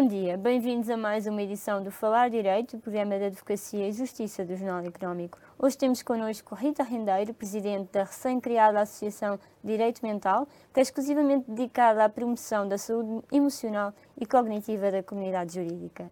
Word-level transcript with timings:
Bom 0.00 0.06
dia, 0.06 0.36
bem-vindos 0.36 0.88
a 0.88 0.96
mais 0.96 1.26
uma 1.26 1.42
edição 1.42 1.82
do 1.82 1.90
Falar 1.90 2.30
Direito, 2.30 2.78
programa 2.78 3.18
de 3.18 3.24
Advocacia 3.24 3.88
e 3.88 3.90
Justiça 3.90 4.44
do 4.44 4.54
Jornal 4.54 4.84
Económico. 4.84 5.40
Hoje 5.58 5.76
temos 5.76 6.02
connosco 6.04 6.54
Rita 6.54 6.84
Rendeiro, 6.84 7.34
presidente 7.34 7.90
da 7.90 8.04
recém-criada 8.04 8.78
Associação 8.78 9.40
Direito 9.62 10.00
Mental, 10.04 10.46
que 10.72 10.78
é 10.78 10.82
exclusivamente 10.84 11.50
dedicada 11.50 12.04
à 12.04 12.08
promoção 12.08 12.68
da 12.68 12.78
saúde 12.78 13.24
emocional 13.32 13.92
e 14.16 14.24
cognitiva 14.24 14.88
da 14.92 15.02
comunidade 15.02 15.54
jurídica. 15.54 16.08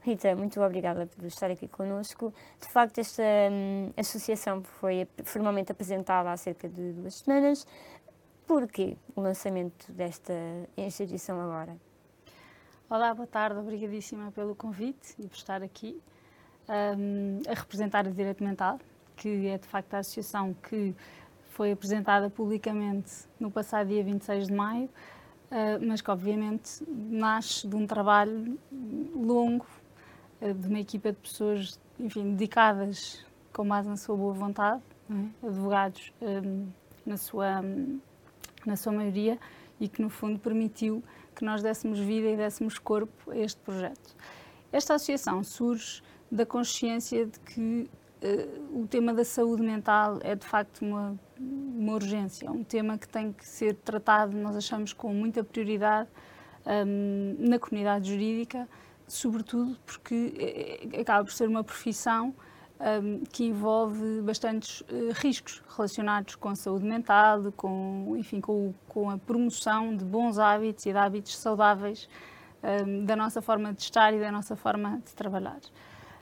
Rita, 0.00 0.36
muito 0.36 0.60
obrigada 0.62 1.08
por 1.08 1.24
estar 1.24 1.50
aqui 1.50 1.66
connosco. 1.66 2.32
De 2.60 2.68
facto, 2.68 2.98
esta 2.98 3.24
hum, 3.50 3.90
associação 3.96 4.62
foi 4.62 5.08
formalmente 5.24 5.72
apresentada 5.72 6.30
há 6.30 6.36
cerca 6.36 6.68
de 6.68 6.92
duas 6.92 7.16
semanas. 7.16 7.66
Porquê 8.46 8.96
o 9.16 9.20
lançamento 9.20 9.90
desta 9.90 10.32
instituição 10.76 11.40
agora? 11.40 11.87
Olá, 12.90 13.12
boa 13.12 13.26
tarde, 13.26 13.60
obrigadíssima 13.60 14.32
pelo 14.32 14.54
convite 14.54 15.14
e 15.18 15.26
por 15.28 15.36
estar 15.36 15.62
aqui 15.62 16.00
um, 16.96 17.42
a 17.46 17.52
representar 17.52 18.06
o 18.06 18.10
Direito 18.10 18.42
Mental, 18.42 18.80
que 19.14 19.46
é 19.46 19.58
de 19.58 19.66
facto 19.66 19.92
a 19.92 19.98
associação 19.98 20.54
que 20.54 20.94
foi 21.50 21.70
apresentada 21.70 22.30
publicamente 22.30 23.12
no 23.38 23.50
passado 23.50 23.88
dia 23.88 24.02
26 24.02 24.46
de 24.46 24.54
maio, 24.54 24.86
uh, 24.86 25.86
mas 25.86 26.00
que 26.00 26.10
obviamente 26.10 26.82
nasce 26.88 27.68
de 27.68 27.76
um 27.76 27.86
trabalho 27.86 28.58
longo 29.14 29.66
uh, 30.40 30.54
de 30.54 30.66
uma 30.66 30.80
equipa 30.80 31.12
de 31.12 31.18
pessoas, 31.18 31.78
enfim, 32.00 32.32
dedicadas 32.32 33.22
com 33.52 33.68
base 33.68 33.86
na 33.86 33.98
sua 33.98 34.16
boa 34.16 34.32
vontade, 34.32 34.80
é? 35.10 35.46
advogados 35.46 36.10
um, 36.22 36.68
na 37.04 37.18
sua 37.18 37.62
na 38.64 38.76
sua 38.76 38.92
maioria 38.92 39.38
e 39.78 39.88
que 39.88 40.02
no 40.02 40.08
fundo 40.08 40.38
permitiu 40.38 41.02
que 41.38 41.44
nós 41.44 41.62
dessemos 41.62 42.00
vida 42.00 42.28
e 42.28 42.36
dessemos 42.36 42.78
corpo 42.78 43.30
a 43.30 43.36
este 43.36 43.60
projeto. 43.60 44.16
Esta 44.72 44.94
associação 44.94 45.44
surge 45.44 46.02
da 46.30 46.44
consciência 46.44 47.26
de 47.26 47.38
que 47.38 47.88
uh, 48.22 48.82
o 48.82 48.86
tema 48.88 49.14
da 49.14 49.24
saúde 49.24 49.62
mental 49.62 50.18
é 50.22 50.34
de 50.34 50.44
facto 50.44 50.82
uma, 50.82 51.18
uma 51.38 51.92
urgência, 51.94 52.46
é 52.46 52.50
um 52.50 52.64
tema 52.64 52.98
que 52.98 53.08
tem 53.08 53.32
que 53.32 53.46
ser 53.46 53.74
tratado, 53.76 54.36
nós 54.36 54.56
achamos, 54.56 54.92
com 54.92 55.14
muita 55.14 55.44
prioridade 55.44 56.08
um, 56.66 57.36
na 57.38 57.58
comunidade 57.58 58.10
jurídica, 58.10 58.68
sobretudo 59.06 59.78
porque 59.86 60.34
eh, 60.92 61.00
acaba 61.00 61.24
por 61.24 61.32
ser 61.32 61.48
uma 61.48 61.64
profissão 61.64 62.34
um, 62.80 63.24
que 63.32 63.44
envolve 63.44 64.22
bastantes 64.22 64.80
uh, 64.82 65.12
riscos 65.14 65.62
relacionados 65.76 66.36
com 66.36 66.48
a 66.48 66.54
saúde 66.54 66.84
mental, 66.84 67.52
com, 67.56 68.14
enfim, 68.16 68.40
com, 68.40 68.72
com, 68.88 69.10
a 69.10 69.18
promoção 69.18 69.96
de 69.96 70.04
bons 70.04 70.38
hábitos 70.38 70.86
e 70.86 70.92
de 70.92 70.98
hábitos 70.98 71.36
saudáveis 71.36 72.08
um, 72.62 73.04
da 73.04 73.16
nossa 73.16 73.42
forma 73.42 73.72
de 73.72 73.82
estar 73.82 74.14
e 74.14 74.20
da 74.20 74.30
nossa 74.30 74.56
forma 74.56 75.02
de 75.04 75.14
trabalhar. 75.14 75.60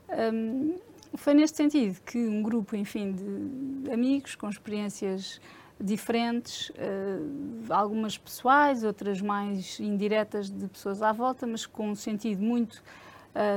Um, 0.09 0.77
foi 1.15 1.35
neste 1.35 1.57
sentido 1.57 2.01
que 2.03 2.19
um 2.19 2.43
grupo, 2.43 2.77
enfim, 2.77 3.13
de 3.13 3.91
amigos 3.91 4.35
com 4.35 4.49
experiências 4.49 5.41
diferentes, 5.79 6.71
uh, 6.71 7.73
algumas 7.73 8.17
pessoais, 8.17 8.83
outras 8.83 9.21
mais 9.21 9.79
indiretas 9.79 10.51
de 10.51 10.69
pessoas 10.69 11.03
à 11.03 11.13
volta, 11.13 11.47
mas 11.47 11.67
com 11.67 11.91
um 11.91 11.95
sentido 11.95 12.43
muito 12.43 12.83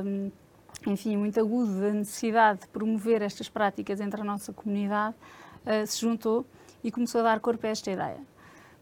um, 0.05 0.31
enfim, 0.87 1.17
muito 1.17 1.39
agudo 1.39 1.79
da 1.79 1.91
necessidade 1.91 2.61
de 2.61 2.67
promover 2.67 3.21
estas 3.21 3.49
práticas 3.49 3.99
entre 3.99 4.21
a 4.21 4.23
nossa 4.23 4.53
comunidade, 4.53 5.15
uh, 5.65 5.85
se 5.85 6.01
juntou 6.01 6.45
e 6.83 6.91
começou 6.91 7.21
a 7.21 7.23
dar 7.23 7.39
corpo 7.39 7.65
a 7.65 7.69
esta 7.69 7.91
ideia. 7.91 8.19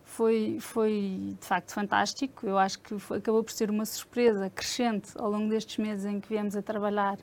Foi, 0.03 0.57
foi 0.59 1.35
de 1.39 1.45
facto 1.45 1.73
fantástico, 1.73 2.47
eu 2.47 2.57
acho 2.57 2.79
que 2.79 2.97
foi, 2.97 3.17
acabou 3.17 3.43
por 3.43 3.51
ser 3.51 3.69
uma 3.69 3.85
surpresa 3.85 4.49
crescente 4.49 5.11
ao 5.15 5.29
longo 5.29 5.49
destes 5.49 5.77
meses 5.77 6.05
em 6.05 6.19
que 6.19 6.29
viemos 6.29 6.55
a 6.55 6.61
trabalhar 6.61 7.17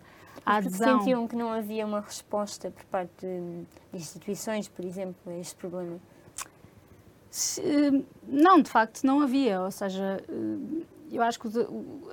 a 0.44 0.56
adesão. 0.56 0.98
sentiam 0.98 1.26
que 1.26 1.34
não 1.34 1.52
havia 1.52 1.86
uma 1.86 2.00
resposta 2.00 2.70
por 2.70 2.84
parte 2.84 3.26
de 3.26 3.66
instituições, 3.92 4.68
por 4.68 4.84
exemplo, 4.84 5.32
a 5.32 5.38
este 5.38 5.54
problema? 5.56 5.98
Se, 7.30 8.04
não, 8.28 8.60
de 8.60 8.70
facto 8.70 9.02
não 9.04 9.20
havia, 9.20 9.62
ou 9.62 9.70
seja, 9.70 10.22
eh, 10.28 10.84
eu 11.16 11.22
acho 11.22 11.38
que 11.38 11.48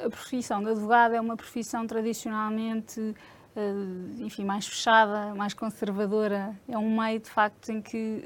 a 0.03 0.09
profissão 0.09 0.63
de 0.63 0.69
advogado 0.69 1.13
é 1.13 1.21
uma 1.21 1.35
profissão 1.35 1.85
tradicionalmente, 1.87 3.15
eh, 3.55 3.73
enfim, 4.19 4.45
mais 4.45 4.67
fechada, 4.67 5.33
mais 5.35 5.53
conservadora. 5.53 6.55
É 6.67 6.77
um 6.77 6.99
meio, 6.99 7.19
de 7.19 7.29
facto, 7.29 7.69
em 7.69 7.81
que 7.81 8.23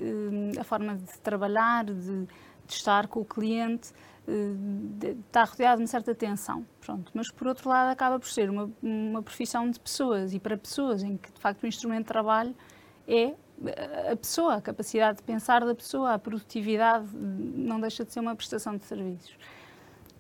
eh, 0.56 0.60
a 0.60 0.64
forma 0.64 0.96
de 0.96 1.20
trabalhar, 1.20 1.86
de, 1.86 2.26
de 2.26 2.28
estar 2.74 3.08
com 3.08 3.22
o 3.22 3.26
cliente, 3.26 3.92
eh, 4.28 5.16
está 5.28 5.44
rodeado 5.44 5.78
de 5.78 5.84
uma 5.84 5.88
certa 5.88 6.14
tensão. 6.14 6.66
Pronto. 6.82 7.12
Mas, 7.14 7.32
por 7.32 7.48
outro 7.48 7.70
lado, 7.70 7.92
acaba 7.92 8.20
por 8.20 8.30
ser 8.30 8.50
uma, 8.50 8.70
uma 8.82 9.22
profissão 9.22 9.70
de 9.70 9.80
pessoas 9.80 10.34
e 10.34 10.40
para 10.40 10.58
pessoas, 10.58 11.04
em 11.04 11.18
que, 11.18 11.32
de 11.32 11.40
facto, 11.40 11.64
o 11.64 11.68
instrumento 11.68 12.04
de 12.04 12.08
trabalho 12.08 12.56
é 13.08 13.34
a 14.12 14.16
pessoa, 14.16 14.56
a 14.56 14.62
capacidade 14.62 15.18
de 15.18 15.24
pensar 15.24 15.64
da 15.66 15.74
pessoa, 15.74 16.14
a 16.14 16.20
produtividade 16.20 17.08
não 17.16 17.80
deixa 17.80 18.04
de 18.04 18.12
ser 18.12 18.20
uma 18.20 18.36
prestação 18.36 18.76
de 18.76 18.84
serviços. 18.84 19.38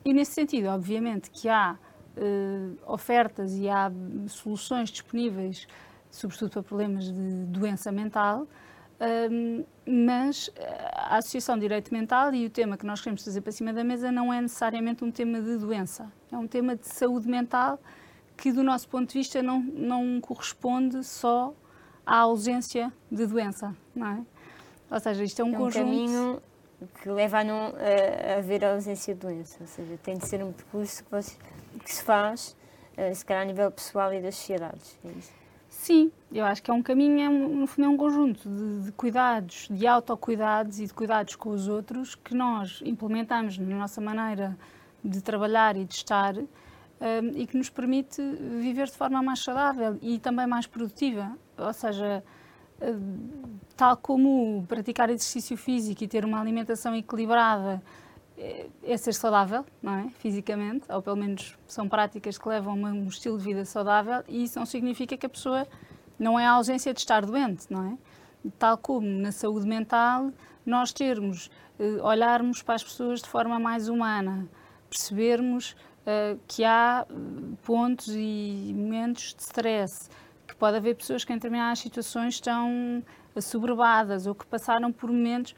E 0.05 0.13
nesse 0.13 0.33
sentido, 0.33 0.67
obviamente, 0.67 1.31
que 1.31 1.49
há 1.49 1.75
uh, 2.15 2.77
ofertas 2.85 3.57
e 3.57 3.67
há 3.67 3.91
soluções 4.27 4.91
disponíveis, 4.91 5.67
sobretudo 6.11 6.51
para 6.51 6.61
problemas 6.61 7.05
de 7.11 7.45
doença 7.45 7.91
mental, 7.91 8.43
uh, 8.43 9.65
mas 9.83 10.51
a 10.93 11.17
Associação 11.17 11.55
de 11.55 11.61
Direito 11.61 11.91
Mental 11.91 12.35
e 12.35 12.45
o 12.45 12.51
tema 12.51 12.77
que 12.77 12.85
nós 12.85 13.01
queremos 13.01 13.23
trazer 13.23 13.41
para 13.41 13.51
cima 13.51 13.73
da 13.73 13.83
mesa 13.83 14.11
não 14.11 14.31
é 14.31 14.39
necessariamente 14.39 15.03
um 15.03 15.09
tema 15.09 15.41
de 15.41 15.57
doença, 15.57 16.11
é 16.31 16.37
um 16.37 16.47
tema 16.47 16.75
de 16.75 16.87
saúde 16.87 17.27
mental 17.27 17.79
que, 18.37 18.51
do 18.51 18.61
nosso 18.61 18.87
ponto 18.87 19.09
de 19.09 19.17
vista, 19.17 19.41
não, 19.41 19.59
não 19.59 20.21
corresponde 20.21 21.03
só 21.03 21.51
à 22.05 22.17
ausência 22.17 22.93
de 23.11 23.25
doença, 23.25 23.75
não 23.95 24.07
é? 24.07 24.21
Ou 24.91 24.99
seja, 24.99 25.23
isto 25.23 25.41
é 25.41 25.43
um, 25.43 25.47
é 25.47 25.57
um 25.57 25.61
conjunto... 25.61 25.83
Caminho 25.83 26.41
que 27.01 27.09
leva 27.09 27.39
a 27.39 27.43
não 27.43 27.73
haver 28.37 28.63
ausência 28.65 29.13
de 29.13 29.19
doença. 29.21 29.57
Ou 29.61 29.67
seja, 29.67 29.97
tem 30.03 30.17
de 30.17 30.27
ser 30.27 30.43
um 30.43 30.51
percurso 30.51 31.03
que, 31.03 31.11
você, 31.11 31.35
que 31.83 31.93
se 31.93 32.03
faz, 32.03 32.55
uh, 32.97 33.13
se 33.13 33.25
calhar 33.25 33.43
a 33.43 33.45
nível 33.45 33.71
pessoal 33.71 34.13
e 34.13 34.21
das 34.21 34.35
sociedades. 34.35 34.97
É 35.05 35.09
Sim, 35.69 36.11
eu 36.31 36.45
acho 36.45 36.63
que 36.63 36.71
é 36.71 36.73
um 36.73 36.81
caminho, 36.81 37.19
é 37.19 37.29
um, 37.29 37.65
é 37.65 37.87
um 37.87 37.97
conjunto 37.97 38.47
de, 38.47 38.85
de, 38.85 38.91
cuidados, 38.93 39.67
de 39.69 39.85
autocuidados 39.85 40.79
e 40.79 40.85
de 40.85 40.93
cuidados 40.93 41.35
com 41.35 41.49
os 41.49 41.67
outros 41.67 42.15
que 42.15 42.33
nós 42.33 42.81
implementamos 42.85 43.57
na 43.57 43.75
nossa 43.75 43.99
maneira 43.99 44.57
de 45.03 45.21
trabalhar 45.21 45.75
e 45.75 45.83
de 45.83 45.93
estar 45.93 46.37
um, 46.37 46.47
e 47.35 47.45
que 47.45 47.57
nos 47.57 47.69
permite 47.69 48.21
viver 48.59 48.85
de 48.87 48.93
forma 48.93 49.21
mais 49.21 49.39
saudável 49.39 49.97
e 50.01 50.17
também 50.17 50.47
mais 50.47 50.65
produtiva. 50.65 51.37
Ou 51.57 51.73
seja, 51.73 52.23
tal 53.75 53.97
como 53.97 54.65
praticar 54.67 55.09
exercício 55.09 55.57
físico 55.57 56.03
e 56.03 56.07
ter 56.07 56.25
uma 56.25 56.39
alimentação 56.39 56.95
equilibrada 56.95 57.81
é, 58.37 58.67
é 58.83 58.97
ser 58.97 59.13
saudável, 59.13 59.65
não 59.81 59.95
é? 59.95 60.09
Fisicamente, 60.19 60.85
ou 60.89 61.01
pelo 61.01 61.15
menos 61.15 61.57
são 61.67 61.87
práticas 61.87 62.37
que 62.37 62.47
levam 62.47 62.85
a 62.85 62.89
um 62.89 63.07
estilo 63.07 63.37
de 63.37 63.43
vida 63.43 63.63
saudável 63.65 64.23
e 64.27 64.43
isso 64.43 64.59
não 64.59 64.65
significa 64.65 65.15
que 65.15 65.25
a 65.25 65.29
pessoa 65.29 65.67
não 66.19 66.39
é 66.39 66.45
a 66.45 66.51
ausência 66.51 66.93
de 66.93 66.99
estar 66.99 67.25
doente, 67.25 67.65
não 67.69 67.91
é? 67.91 67.97
Tal 68.59 68.77
como 68.77 69.07
na 69.07 69.31
saúde 69.31 69.67
mental, 69.67 70.31
nós 70.65 70.91
termos, 70.91 71.49
eh, 71.79 71.97
olharmos 72.01 72.61
para 72.61 72.75
as 72.75 72.83
pessoas 72.83 73.21
de 73.21 73.27
forma 73.27 73.59
mais 73.59 73.87
humana, 73.89 74.47
percebermos 74.89 75.75
que 76.47 76.63
há 76.63 77.05
eh, 77.09 77.13
pontos 77.63 78.09
e 78.09 78.71
momentos 78.75 79.33
de 79.33 79.41
stress, 79.41 80.09
que 80.55 80.59
pode 80.59 80.77
haver 80.77 80.95
pessoas 80.95 81.25
que 81.25 81.33
em 81.33 81.35
determinadas 81.35 81.79
situações 81.79 82.35
estão 82.35 83.03
assoberbadas 83.35 84.25
ou 84.25 84.33
que 84.33 84.45
passaram 84.45 84.91
por 84.91 85.11
momentos. 85.11 85.53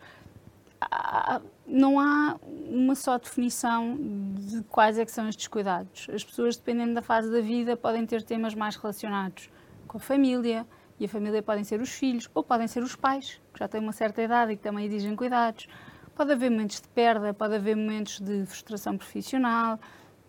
Não 1.66 2.00
há 2.00 2.38
uma 2.44 2.96
só 2.96 3.18
definição 3.18 3.96
de 4.36 4.64
quais 4.64 4.98
é 4.98 5.06
que 5.06 5.12
são 5.12 5.30
estes 5.30 5.48
cuidados. 5.48 6.08
As 6.12 6.24
pessoas, 6.24 6.58
dependendo 6.58 6.96
da 6.96 7.02
fase 7.02 7.32
da 7.32 7.42
vida, 7.42 7.78
podem 7.78 8.06
ter 8.06 8.24
temas 8.24 8.56
mais 8.56 8.76
relacionados 8.76 9.50
com 9.88 9.98
a 9.98 10.02
família, 10.02 10.66
e 11.00 11.06
a 11.06 11.10
família 11.10 11.44
podem 11.44 11.64
ser 11.64 11.80
os 11.80 11.92
filhos, 11.92 12.28
ou 12.34 12.44
podem 12.44 12.68
ser 12.68 12.82
os 12.82 12.96
pais, 12.96 13.40
que 13.54 13.60
já 13.60 13.68
têm 13.68 13.80
uma 13.80 13.92
certa 13.92 14.22
idade 14.22 14.54
e 14.54 14.58
que 14.58 14.64
também 14.64 14.86
exigem 14.86 15.16
cuidados. 15.16 15.68
Pode 16.16 16.32
haver 16.32 16.50
momentos 16.50 16.82
de 16.82 16.88
perda, 16.88 17.34
pode 17.36 17.54
haver 17.54 17.76
momentos 17.76 18.20
de 18.20 18.46
frustração 18.48 18.98
profissional, 18.98 19.80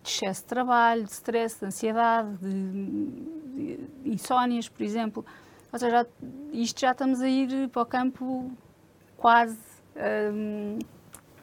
de 0.08 0.14
excesso 0.14 0.43
de 0.43 0.46
trabalho, 0.49 1.05
de 1.05 1.12
stress, 1.12 1.60
de 1.60 1.66
ansiedade, 1.66 2.37
de, 2.38 3.78
de 4.02 4.10
insónias, 4.10 4.69
por 4.69 4.82
exemplo. 4.82 5.25
Ou 5.72 5.78
seja, 5.78 6.06
isto 6.52 6.81
já 6.81 6.93
estamos 6.93 7.20
a 7.20 7.28
ir 7.28 7.69
para 7.69 7.82
o 7.82 7.87
campo 7.87 8.50
quase 9.16 9.58
um, 10.32 10.78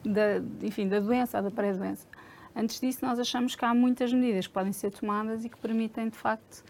da, 0.03 0.37
enfim, 0.65 0.87
da 0.87 0.99
doença, 0.99 1.41
da 1.41 1.51
pré-doença. 1.51 2.07
Antes 2.55 2.79
disso, 2.79 3.05
nós 3.05 3.19
achamos 3.19 3.55
que 3.55 3.63
há 3.63 3.73
muitas 3.73 4.11
medidas 4.11 4.47
que 4.47 4.53
podem 4.53 4.73
ser 4.73 4.91
tomadas 4.91 5.45
e 5.45 5.49
que 5.49 5.57
permitem, 5.57 6.09
de 6.09 6.17
facto, 6.17 6.63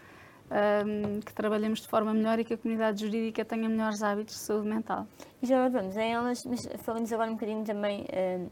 um, 0.50 1.20
que 1.20 1.32
trabalhemos 1.32 1.80
de 1.80 1.88
forma 1.88 2.12
melhor 2.12 2.38
e 2.38 2.44
que 2.44 2.54
a 2.54 2.58
comunidade 2.58 3.04
jurídica 3.04 3.44
tenha 3.44 3.68
melhores 3.68 4.02
hábitos 4.02 4.34
de 4.34 4.40
saúde 4.40 4.68
mental. 4.68 5.06
E 5.40 5.46
já 5.46 5.68
vamos 5.68 5.96
em 5.96 6.12
elas, 6.12 6.44
mas 6.44 6.68
falamos 6.78 7.10
agora 7.12 7.30
um 7.30 7.34
bocadinho 7.34 7.64
também. 7.64 8.00
Um, 8.02 8.48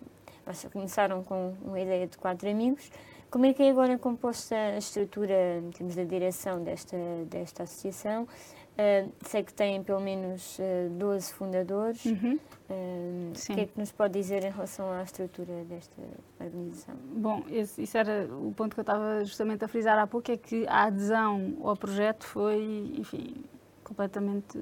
vocês 0.46 0.73
começaram 0.73 1.25
com 1.25 1.55
uma 1.62 1.81
ideia 1.81 2.06
de 2.06 2.17
quatro 2.19 2.49
amigos 2.49 2.91
Como 3.35 3.47
é 3.47 3.53
que 3.53 3.65
é 3.65 3.71
agora 3.71 3.99
composta 3.99 4.55
a 4.55 4.79
estrutura, 4.79 5.59
em 5.59 5.69
termos 5.73 5.97
da 5.97 6.05
direção 6.05 6.63
desta, 6.63 6.97
desta 7.29 7.65
associação? 7.65 8.23
Uh, 8.23 9.13
sei 9.23 9.43
que 9.43 9.53
tem 9.53 9.83
pelo 9.83 10.01
menos 10.01 10.57
uh, 10.61 10.89
12 10.91 11.33
fundadores. 11.33 12.05
Uhum. 12.05 12.39
Uh, 12.71 13.33
o 13.33 13.55
que 13.55 13.61
é 13.61 13.67
que 13.67 13.77
nos 13.77 13.91
pode 13.91 14.13
dizer 14.13 14.45
em 14.45 14.53
relação 14.53 14.89
à 14.89 15.03
estrutura 15.03 15.65
desta 15.65 16.01
organização? 16.39 16.95
Bom, 17.17 17.43
esse, 17.51 17.83
isso 17.83 17.99
era 17.99 18.29
o 18.33 18.55
ponto 18.57 18.73
que 18.73 18.79
eu 18.79 18.83
estava 18.83 19.25
justamente 19.25 19.65
a 19.65 19.67
frisar 19.67 19.99
há 19.99 20.07
pouco, 20.07 20.31
é 20.31 20.37
que 20.37 20.65
a 20.69 20.85
adesão 20.85 21.57
ao 21.65 21.77
projeto 21.77 22.25
foi, 22.25 22.95
enfim, 22.97 23.35
completamente... 23.83 24.57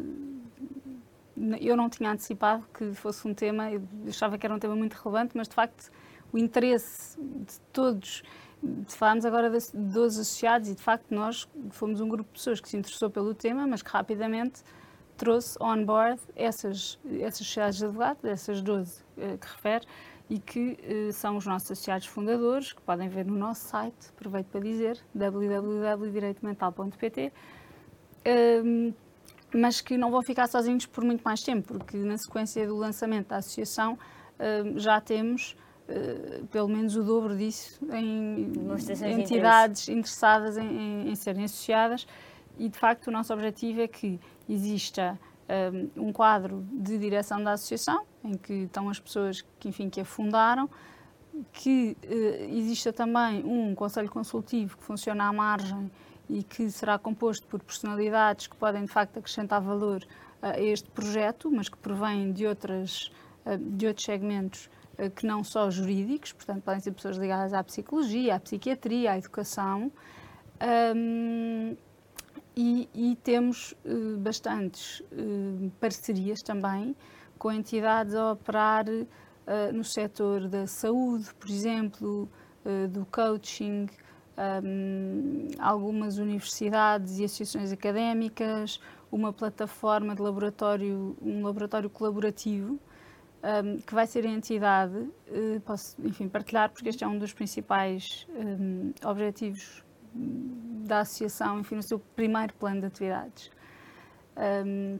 Eu 1.60 1.76
não 1.76 1.90
tinha 1.90 2.10
antecipado 2.10 2.64
que 2.72 2.94
fosse 2.94 3.28
um 3.28 3.34
tema, 3.34 3.70
eu 3.70 3.82
achava 4.08 4.38
que 4.38 4.46
era 4.46 4.54
um 4.54 4.58
tema 4.58 4.74
muito 4.74 4.94
relevante, 4.94 5.36
mas 5.36 5.46
de 5.46 5.54
facto 5.54 5.90
o 6.32 6.38
interesse 6.38 7.20
de 7.20 7.60
todos 7.70 8.22
falámos 8.88 9.24
agora 9.24 9.48
de 9.50 9.58
12 9.74 10.20
associados 10.20 10.68
e 10.68 10.74
de 10.74 10.82
facto 10.82 11.06
nós 11.10 11.48
fomos 11.70 12.00
um 12.00 12.08
grupo 12.08 12.30
de 12.32 12.38
pessoas 12.38 12.60
que 12.60 12.68
se 12.68 12.76
interessou 12.76 13.10
pelo 13.10 13.34
tema, 13.34 13.66
mas 13.66 13.82
que 13.82 13.90
rapidamente 13.90 14.62
trouxe 15.16 15.56
on 15.60 15.84
board 15.84 16.20
essas, 16.34 16.98
essas 17.20 17.46
sociedades 17.46 17.78
de 17.78 17.84
advogados, 17.84 18.24
essas 18.24 18.60
12 18.60 19.04
eh, 19.18 19.36
que 19.36 19.46
refere, 19.46 19.86
e 20.28 20.38
que 20.38 20.78
eh, 20.82 21.10
são 21.12 21.36
os 21.36 21.46
nossos 21.46 21.70
associados 21.70 22.06
fundadores, 22.06 22.72
que 22.72 22.82
podem 22.82 23.08
ver 23.08 23.24
no 23.26 23.36
nosso 23.36 23.68
site, 23.68 24.10
aproveito 24.10 24.46
para 24.46 24.60
dizer, 24.60 24.98
www.direitomental.pt, 25.14 27.32
ehm, 28.24 28.92
mas 29.54 29.80
que 29.80 29.96
não 29.98 30.10
vão 30.10 30.22
ficar 30.22 30.48
sozinhos 30.48 30.86
por 30.86 31.04
muito 31.04 31.22
mais 31.22 31.42
tempo, 31.42 31.74
porque 31.74 31.96
na 31.98 32.16
sequência 32.16 32.66
do 32.66 32.76
lançamento 32.76 33.28
da 33.28 33.36
associação 33.36 33.98
ehm, 34.38 34.78
já 34.78 35.00
temos 35.00 35.54
eh, 35.94 36.42
pelo 36.50 36.68
menos 36.68 36.96
o 36.96 37.02
dobro 37.02 37.36
disso 37.36 37.78
em 37.92 38.50
entidades 39.20 39.88
interessadas 39.90 40.56
em, 40.56 40.66
em, 40.66 41.10
em, 41.10 41.14
serem 41.14 41.44
associadas. 41.44 42.06
E 42.58 42.68
de 42.68 42.78
facto 42.78 43.08
o 43.08 43.10
nosso 43.10 43.32
objetivo 43.32 43.82
é 43.82 43.88
que 43.88 44.18
exista 44.48 45.18
um, 45.46 45.52
eh, 45.52 45.70
um, 45.96 46.12
quadro 46.12 46.66
de 46.72 46.96
direção 46.96 47.44
da 47.44 47.52
associação 47.52 48.04
em 48.24 48.38
que 48.38 48.54
estão 48.64 48.88
as 48.88 48.98
pessoas 48.98 49.44
que 49.60 49.68
enfim 49.68 49.90
que 49.90 50.00
a 50.00 50.04
fundaram 50.04 50.68
que 51.52 51.96
uh, 52.04 52.56
exista 52.56 52.92
também 52.92 53.42
um 53.42 53.74
conselho 53.74 54.10
consultivo 54.10 54.76
que 54.76 54.84
funciona 54.84 55.24
à 55.24 55.32
margem 55.32 55.90
e 56.28 56.42
que 56.42 56.70
será 56.70 56.98
composto 56.98 57.46
por 57.46 57.62
personalidades 57.62 58.46
que 58.46 58.56
podem 58.56 58.84
de 58.84 58.92
facto 58.92 59.18
acrescentar 59.18 59.60
valor 59.60 60.06
a 60.42 60.60
este 60.60 60.90
projeto 60.90 61.50
mas 61.50 61.68
que 61.68 61.76
provém 61.78 62.32
de 62.32 62.46
outras 62.46 63.10
de 63.58 63.86
outros 63.86 64.04
segmentos 64.04 64.68
que 65.16 65.26
não 65.26 65.42
só 65.42 65.70
jurídicos, 65.70 66.32
portanto, 66.32 66.62
podem 66.62 66.80
ser 66.80 66.92
pessoas 66.92 67.16
ligadas 67.16 67.52
à 67.52 67.62
psicologia, 67.64 68.36
à 68.36 68.40
psiquiatria, 68.40 69.12
à 69.12 69.18
educação. 69.18 69.90
Um, 70.94 71.76
e, 72.54 72.88
e, 72.94 73.16
temos 73.16 73.72
uh, 73.84 74.18
bastantes 74.18 75.00
uh, 75.00 75.72
parcerias 75.80 76.42
também 76.42 76.94
com 77.38 77.50
entidades 77.50 78.14
a 78.14 78.32
operar 78.32 78.84
uh, 78.88 79.72
no 79.72 79.82
setor 79.82 80.46
da 80.48 80.66
saúde, 80.66 81.32
por 81.34 81.48
exemplo, 81.48 82.28
do 82.90 83.04
coaching, 83.06 83.88
um, 84.62 85.48
algumas 85.58 86.18
universidades 86.18 87.18
e 87.18 87.24
associações 87.24 87.72
académicas, 87.72 88.78
uma 89.10 89.32
plataforma 89.32 90.14
de 90.14 90.22
laboratório, 90.22 91.16
um 91.20 91.42
laboratório 91.42 91.90
colaborativo 91.90 92.78
um, 93.42 93.78
que 93.78 93.94
vai 93.94 94.06
ser 94.06 94.24
a 94.24 94.30
entidade, 94.30 94.96
uh, 94.96 95.60
posso, 95.64 95.96
enfim, 96.04 96.28
partilhar, 96.28 96.70
porque 96.70 96.88
este 96.88 97.02
é 97.02 97.08
um 97.08 97.18
dos 97.18 97.32
principais 97.32 98.26
um, 98.30 98.92
objetivos 99.04 99.82
da 100.14 101.00
associação, 101.00 101.60
enfim, 101.60 101.76
no 101.76 101.82
seu 101.82 101.98
primeiro 101.98 102.54
plano 102.54 102.80
de 102.80 102.86
atividades. 102.86 103.50
Um, 104.36 104.98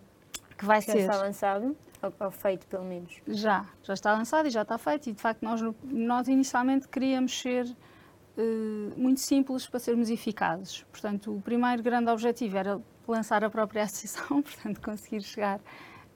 que 0.57 0.65
vai 0.65 0.81
já 0.81 0.93
ser... 0.93 0.99
está 1.01 1.17
lançado? 1.17 1.77
Ou, 2.03 2.13
ou, 2.19 2.31
feito, 2.31 2.67
pelo 2.67 2.85
menos? 2.85 3.21
Já, 3.29 3.67
já 3.83 3.95
está 3.95 4.13
lançado 4.13 4.47
e 4.49 4.51
já 4.51 4.63
está 4.63 4.77
feito. 4.77 5.09
E, 5.09 5.13
de 5.13 5.21
facto, 5.21 5.43
nós, 5.43 5.61
nós 5.85 6.27
inicialmente 6.29 6.89
queríamos 6.89 7.39
ser 7.39 7.67
uh, 7.67 8.93
muito 8.97 9.21
simples 9.21 9.67
para 9.67 9.79
sermos 9.79 10.11
eficazes. 10.11 10.83
Portanto, 10.91 11.37
o 11.37 11.41
primeiro 11.41 11.83
grande 11.83 12.11
objetivo 12.11 12.57
era 12.57 12.81
lançar 13.07 13.45
a 13.45 13.51
própria 13.51 13.85
associação, 13.85 14.43
portanto, 14.43 14.81
conseguir 14.81 15.23
chegar 15.23 15.61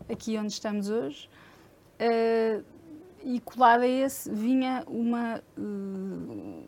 aqui 0.08 0.36
onde 0.38 0.52
estamos 0.52 0.90
hoje. 0.90 1.28
Uh, 2.00 2.64
e 3.24 3.40
colado 3.40 3.82
a 3.82 3.88
esse 3.88 4.30
vinha 4.30 4.84
uma, 4.86 5.42
uh, 5.58 6.64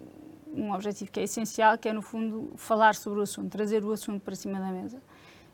um 0.52 0.72
objetivo 0.72 1.10
que 1.10 1.20
é 1.20 1.22
essencial, 1.22 1.78
que 1.78 1.88
é, 1.88 1.92
no 1.92 2.02
fundo, 2.02 2.52
falar 2.56 2.94
sobre 2.94 3.20
o 3.20 3.22
assunto, 3.22 3.50
trazer 3.50 3.84
o 3.84 3.92
assunto 3.92 4.20
para 4.20 4.34
cima 4.34 4.58
da 4.58 4.72
mesa. 4.72 5.00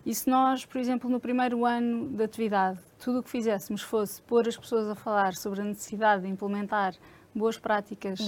E 0.06 0.15
se 0.15 0.29
nós, 0.29 0.65
por 0.65 0.79
exemplo, 0.79 1.09
no 1.11 1.19
primeiro 1.19 1.65
ano 1.65 2.09
de 2.09 2.23
atividade, 2.23 2.79
tudo 2.99 3.21
o 3.21 3.23
que 3.23 3.31
fizéssemos 3.31 3.82
fosse 3.82 4.21
pôr 4.23 4.47
as 4.47 4.56
pessoas 4.56 4.88
a 4.88 4.94
falar 4.94 5.35
sobre 5.35 5.61
a 5.61 5.65
necessidade 5.65 6.23
de 6.23 6.29
implementar 6.29 6.94
boas 7.35 7.59
práticas 7.59 8.19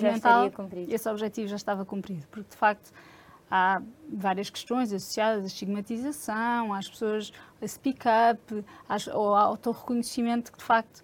já 0.00 0.16
estaria 0.16 0.50
cumprido. 0.50 0.92
esse 0.92 1.08
objetivo 1.08 1.48
já 1.48 1.56
estava 1.56 1.84
cumprido, 1.84 2.26
porque 2.30 2.48
de 2.48 2.56
facto 2.56 2.90
há 3.50 3.82
várias 4.10 4.50
questões 4.50 4.92
associadas 4.92 5.44
à 5.44 5.46
estigmatização, 5.46 6.72
às 6.72 6.88
pessoas 6.88 7.32
a 7.60 7.66
speak 7.66 8.00
up, 8.32 8.64
ao 9.10 9.34
autorreconhecimento 9.34 10.52
que 10.52 10.58
de 10.58 10.64
facto 10.64 11.02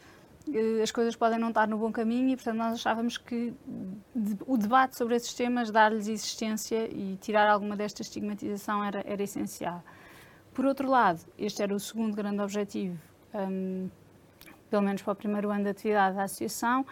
eh, 0.53 0.83
as 0.83 0.91
coisas 0.91 1.17
podem 1.17 1.39
não 1.39 1.49
estar 1.49 1.67
no 1.67 1.79
bom 1.79 1.91
caminho 1.91 2.31
e, 2.31 2.37
portanto, 2.37 2.57
nós 2.57 2.75
achávamos 2.75 3.17
que 3.17 3.55
o 4.47 4.57
debate 4.57 4.97
sobre 4.97 5.17
esses 5.17 5.33
temas, 5.33 5.71
dar-lhes 5.71 6.07
existência 6.09 6.89
e 6.93 7.17
tirar 7.17 7.49
alguma 7.49 7.77
desta 7.77 8.03
estigmatização 8.03 8.85
era, 8.85 9.03
era 9.07 9.23
essencial. 9.23 9.83
Por 10.53 10.67
outro 10.67 10.89
lado, 10.89 11.21
este 11.39 11.63
era 11.63 11.75
o 11.75 11.81
segundo 11.81 12.15
grande 12.15 12.41
objetivo, 12.41 12.99
um, 13.35 13.89
pelo 14.71 14.83
menos 14.83 15.03
para 15.03 15.13
o 15.13 15.17
primeiro 15.17 15.51
ano 15.51 15.65
de 15.65 15.71
atividade 15.71 16.17
da 16.17 16.25
associação, 16.25 16.87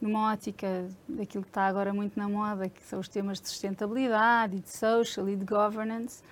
numa 0.00 0.32
ótica 0.32 0.88
daquilo 1.08 1.42
que 1.42 1.50
está 1.50 1.66
agora 1.66 1.92
muito 1.92 2.18
na 2.18 2.28
moda, 2.28 2.68
que 2.68 2.82
são 2.82 3.00
os 3.00 3.08
temas 3.08 3.40
de 3.40 3.48
sustentabilidade 3.48 4.56
e 4.56 4.60
de 4.60 4.70
social 4.70 5.28
e 5.28 5.36
de 5.36 5.44
governance, 5.44 6.22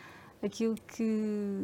aquilo 0.43 0.75
que 0.75 1.61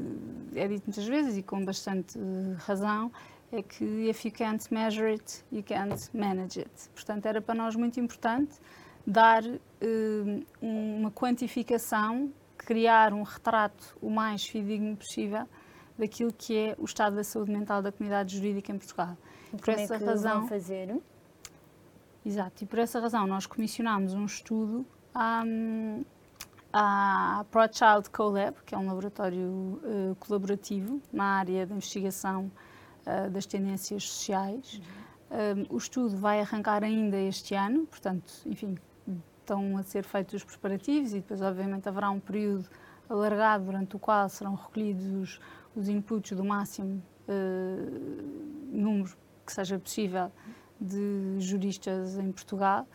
é 0.54 0.66
dito 0.66 0.84
muitas 0.86 1.06
vezes 1.06 1.36
e 1.36 1.42
com 1.42 1.64
bastante 1.64 2.18
razão, 2.58 3.12
é 3.52 3.62
que 3.62 3.84
if 4.08 4.24
you 4.24 4.32
can't 4.32 4.72
measure 4.72 5.10
it, 5.10 5.44
you 5.52 5.62
can't 5.62 6.08
manage 6.16 6.58
it. 6.58 6.70
Portanto, 6.94 7.26
era 7.26 7.40
para 7.40 7.54
nós 7.54 7.76
muito 7.76 7.98
importante 8.00 8.54
dar 9.06 9.42
uh, 9.44 10.46
uma 10.60 11.10
quantificação, 11.10 12.32
criar 12.56 13.12
um 13.12 13.22
retrato 13.22 13.96
o 14.00 14.08
mais 14.08 14.46
fidedigno 14.46 14.96
possível 14.96 15.48
daquilo 15.98 16.32
que 16.32 16.56
é 16.56 16.76
o 16.78 16.84
estado 16.84 17.16
da 17.16 17.24
saúde 17.24 17.50
mental 17.50 17.82
da 17.82 17.92
comunidade 17.92 18.36
jurídica 18.36 18.72
em 18.72 18.78
Portugal. 18.78 19.16
Por 19.50 19.68
essa 19.70 19.96
é 19.96 19.98
razão, 19.98 20.46
fazer? 20.46 20.96
Exato, 22.24 22.64
e 22.64 22.66
por 22.66 22.78
essa 22.78 23.00
razão 23.00 23.26
nós 23.26 23.46
comissionámos 23.46 24.12
um 24.12 24.26
estudo 24.26 24.86
à, 25.14 25.42
à 26.72 27.44
ProChild 27.50 28.10
CoLab, 28.10 28.56
que 28.66 28.74
é 28.74 28.78
um 28.78 28.86
laboratório 28.86 29.48
uh, 29.48 30.14
colaborativo 30.18 31.00
na 31.12 31.38
área 31.38 31.66
da 31.66 31.74
investigação 31.74 32.52
uh, 33.06 33.30
das 33.30 33.46
tendências 33.46 34.06
sociais. 34.08 34.74
Uhum. 35.30 35.66
Um, 35.70 35.74
o 35.74 35.78
estudo 35.78 36.16
vai 36.16 36.40
arrancar 36.40 36.82
ainda 36.82 37.16
este 37.16 37.54
ano, 37.54 37.86
portanto, 37.86 38.32
enfim, 38.44 38.76
estão 39.38 39.78
a 39.78 39.82
ser 39.82 40.04
feitos 40.04 40.34
os 40.34 40.44
preparativos 40.44 41.12
e 41.12 41.16
depois, 41.16 41.40
obviamente, 41.40 41.88
haverá 41.88 42.10
um 42.10 42.20
período 42.20 42.68
alargado 43.08 43.64
durante 43.64 43.96
o 43.96 43.98
qual 43.98 44.28
serão 44.28 44.54
recolhidos 44.54 45.06
os, 45.06 45.40
os 45.74 45.88
inputs 45.88 46.36
do 46.36 46.44
máximo 46.44 47.02
uh, 47.28 48.76
número 48.76 49.16
que 49.46 49.52
seja 49.52 49.78
possível 49.78 50.30
de 50.80 51.36
juristas 51.38 52.16
em 52.16 52.32
Portugal, 52.32 52.86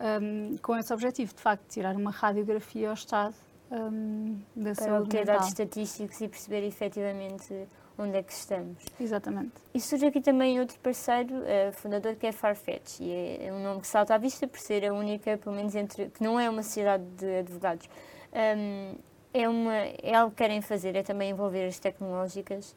um, 0.00 0.56
com 0.58 0.76
esse 0.76 0.92
objetivo, 0.92 1.34
de 1.34 1.40
facto, 1.40 1.64
tirar 1.68 1.94
uma 1.96 2.10
radiografia 2.10 2.88
ao 2.88 2.94
Estado 2.94 3.34
um, 3.70 4.40
da 4.56 4.74
Para 4.74 4.74
saúde 4.74 5.02
obter 5.02 5.24
dados 5.24 5.48
estatísticos 5.48 6.20
e 6.20 6.28
perceber 6.28 6.66
efetivamente 6.66 7.68
onde 7.96 8.16
é 8.16 8.22
que 8.22 8.32
estamos. 8.32 8.84
Exatamente. 8.98 9.52
E 9.72 9.80
surge 9.80 10.06
aqui 10.06 10.20
também 10.20 10.58
outro 10.58 10.78
parceiro, 10.80 11.34
uh, 11.34 11.72
fundador, 11.72 12.16
que 12.16 12.26
é 12.26 12.32
Farfetch, 12.32 13.00
e 13.00 13.38
é, 13.40 13.52
um 13.52 13.62
nome 13.62 13.80
que 13.80 13.86
salta 13.86 14.14
à 14.14 14.18
vista 14.18 14.48
por 14.48 14.58
ser 14.58 14.84
a 14.84 14.92
única, 14.92 15.38
pelo 15.38 15.54
menos 15.54 15.74
entre, 15.74 16.10
que 16.10 16.22
não 16.22 16.38
é 16.38 16.50
uma 16.50 16.62
sociedade 16.62 17.04
de 17.16 17.38
advogados. 17.38 17.88
Um, 18.32 18.96
é, 19.32 19.48
uma, 19.48 19.74
é 19.74 20.14
algo 20.14 20.30
que 20.30 20.38
querem 20.38 20.60
fazer, 20.60 20.96
é 20.96 21.02
também 21.02 21.30
envolver 21.30 21.66
as 21.66 21.78
tecnológicas. 21.78 22.74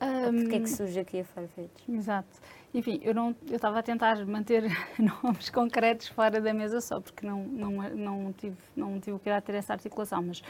Um, 0.00 0.40
Porquê 0.40 0.56
é 0.56 0.60
que 0.60 0.70
surge 0.70 0.98
aqui 0.98 1.20
a 1.20 1.24
Farfetch? 1.24 1.88
Exato. 1.88 2.40
Enfim, 2.74 3.00
eu 3.02 3.14
não 3.14 3.36
eu 3.48 3.56
estava 3.56 3.78
a 3.78 3.82
tentar 3.82 4.24
manter 4.26 4.64
nomes 4.98 5.50
concretos 5.50 6.08
fora 6.08 6.40
da 6.40 6.54
mesa 6.54 6.80
só 6.80 7.00
porque 7.00 7.26
não 7.26 7.44
não 7.44 7.70
não 7.90 8.32
tive 8.32 8.56
não 8.74 8.98
tive 8.98 9.18
cuidado 9.18 9.42
de 9.42 9.46
ter 9.46 9.54
essa 9.56 9.74
articulação, 9.74 10.22
mas 10.22 10.42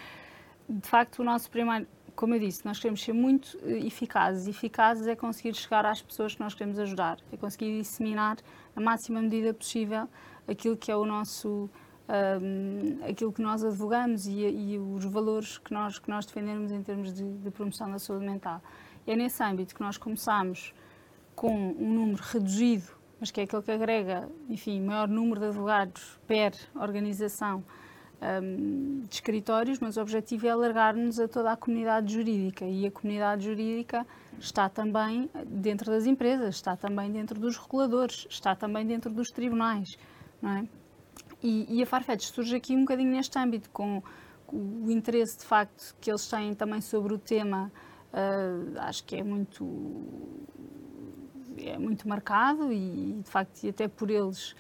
de 0.69 0.89
facto 0.89 1.19
o 1.19 1.25
nosso 1.25 1.51
primeiro, 1.51 1.87
como 2.15 2.35
eu 2.35 2.39
disse, 2.39 2.65
nós 2.65 2.79
queremos 2.79 3.03
ser 3.03 3.13
muito 3.13 3.59
uh, 3.59 3.71
eficazes. 3.87 4.47
Eficazes 4.47 5.07
é 5.07 5.17
conseguir 5.17 5.55
chegar 5.55 5.85
às 5.85 6.01
pessoas 6.01 6.35
que 6.35 6.41
nós 6.41 6.55
queremos 6.55 6.79
ajudar, 6.79 7.19
é 7.33 7.37
conseguir 7.37 7.77
disseminar 7.79 8.37
na 8.77 8.83
máxima 8.83 9.21
medida 9.21 9.53
possível 9.53 10.09
aquilo 10.47 10.77
que 10.77 10.93
é 10.93 10.97
o 10.97 11.05
nosso 11.05 11.69
um, 12.09 13.05
aquilo 13.09 13.33
que 13.33 13.43
nós 13.43 13.65
advogamos 13.65 14.27
e, 14.27 14.41
e, 14.41 14.79
os 14.79 15.05
valores 15.05 15.59
que 15.59 15.73
nós, 15.73 15.99
que 15.99 16.11
nós 16.11 16.27
defendemos 16.27 16.71
em 16.71 16.83
termos 16.83 17.13
de, 17.13 17.25
de 17.39 17.51
promoção 17.51 17.91
da 17.91 17.99
saúde 17.99 18.27
mental. 18.27 18.61
É 19.07 19.17
nesse 19.17 19.43
âmbito 19.43 19.75
que 19.75 19.81
nós 19.81 19.97
começamos 19.97 20.75
com 21.43 21.75
um 21.77 21.93
número 21.93 22.23
reduzido, 22.23 22.85
mas 23.19 23.33
que 23.33 23.41
é 23.41 23.43
aquele 23.43 23.63
que 23.63 23.73
agrega, 23.73 24.29
enfim, 24.49 24.81
maior 24.81 25.09
número 25.09 25.41
de 25.41 25.47
advogados 25.47 26.21
per 26.25 26.53
organização 26.73 27.65
um, 28.23 29.01
de 29.09 29.15
escritórios, 29.17 29.81
mas 29.81 29.97
o 29.97 30.01
objetivo 30.01 30.47
é 30.47 30.51
alargar-nos 30.51 31.19
a 31.19 31.27
toda 31.27 31.51
a 31.51 31.57
comunidade 31.57 32.13
jurídica 32.13 32.65
e 32.65 32.87
a 32.87 32.93
comunidade 32.93 33.45
jurídica 33.45 34.07
está 34.39 34.69
também 34.69 35.29
dentro 35.45 35.91
das 35.91 36.07
empresas, 36.07 36.55
está 36.55 36.77
também 36.77 37.11
dentro 37.11 37.41
dos 37.41 37.57
reguladores, 37.57 38.25
está 38.31 38.55
também 38.55 38.87
dentro 38.87 39.13
dos 39.13 39.33
tribunais, 39.33 39.99
não 40.41 40.51
é? 40.51 40.69
E, 41.43 41.67
e 41.77 41.83
a 41.83 41.87
Farfetch 41.87 42.23
surge 42.23 42.55
aqui 42.55 42.77
um 42.77 42.83
bocadinho 42.83 43.11
neste 43.11 43.37
âmbito, 43.37 43.69
com 43.71 44.01
o 44.47 44.89
interesse 44.93 45.41
de 45.41 45.45
facto 45.45 45.97
que 46.01 46.09
eles 46.09 46.25
têm 46.29 46.55
também 46.55 46.81
sobre 46.81 47.13
o 47.13 47.19
tema, 47.19 47.73
uh, 48.13 48.79
acho 48.79 49.03
que 49.03 49.17
é 49.17 49.25
muito 49.25 49.65
é 51.69 51.79
muito 51.79 52.09
marcado 52.09 52.73
e 52.73 53.21
de 53.23 53.31
facto 53.31 53.63
e 53.65 53.69
até 53.69 53.89
por 53.89 54.11
eles 54.11 54.55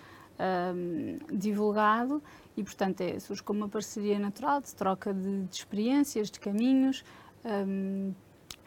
um, 0.74 1.18
divulgado 1.36 2.22
e 2.56 2.62
portanto 2.62 3.00
é, 3.00 3.18
surge 3.18 3.42
como 3.42 3.60
uma 3.60 3.68
parceria 3.68 4.18
natural 4.18 4.60
de 4.60 4.74
troca 4.74 5.12
de, 5.12 5.44
de 5.44 5.56
experiências, 5.56 6.30
de 6.30 6.40
caminhos. 6.40 7.04
Um, 7.44 8.12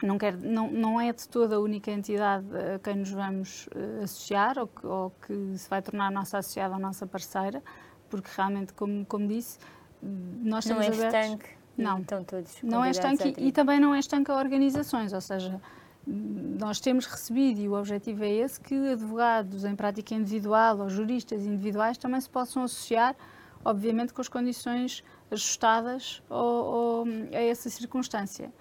não, 0.03 0.17
quer, 0.17 0.35
não, 0.35 0.69
não 0.69 0.99
é 0.99 1.13
de 1.13 1.27
toda 1.27 1.55
a 1.55 1.59
única 1.59 1.89
entidade 1.89 2.45
a 2.75 2.79
quem 2.79 2.95
nos 2.95 3.11
vamos 3.11 3.67
uh, 3.67 4.03
associar 4.03 4.57
ou 4.59 4.67
que, 4.67 4.85
ou 4.85 5.11
que, 5.25 5.57
se 5.57 5.69
vai 5.69 5.81
tornar 5.81 6.11
nossa 6.11 6.37
associada 6.37 6.73
ou 6.73 6.79
nossa 6.79 7.07
parceira, 7.07 7.63
porque 8.09 8.29
realmente, 8.35 8.73
como, 8.73 9.05
como 9.05 9.27
disse, 9.27 9.57
nós 10.01 10.65
não 10.65 10.81
estamos 10.81 10.85
é 10.85 11.07
abertos. 11.07 11.31
Estanque. 11.31 11.49
Não, 11.77 11.99
estão 11.99 12.23
todos 12.23 12.63
não 12.63 12.85
é 12.85 12.91
estanque 12.91 13.33
e, 13.37 13.47
e 13.47 13.51
também 13.51 13.81
não 13.81 13.93
é 13.93 13.99
estanque 13.99 14.31
a 14.31 14.35
organizações, 14.35 15.11
ou 15.11 15.19
seja, 15.19 15.59
nós 16.07 16.79
temos 16.79 17.05
recebido, 17.05 17.59
e 17.59 17.67
o 17.67 17.73
objetivo 17.73 18.23
é 18.23 18.31
esse, 18.31 18.59
que 18.59 18.75
advogados 18.89 19.65
em 19.65 19.75
prática 19.75 20.13
individual 20.13 20.79
ou 20.79 20.89
juristas 20.89 21.45
individuais 21.45 21.97
também 21.97 22.21
se 22.21 22.29
possam 22.29 22.63
associar, 22.63 23.15
obviamente 23.63 24.13
com 24.13 24.21
as 24.21 24.29
condições 24.29 25.03
ajustadas 25.31 26.21
ou, 26.29 27.05
a 27.33 27.41
essa 27.41 27.69
circunstância. 27.69 28.53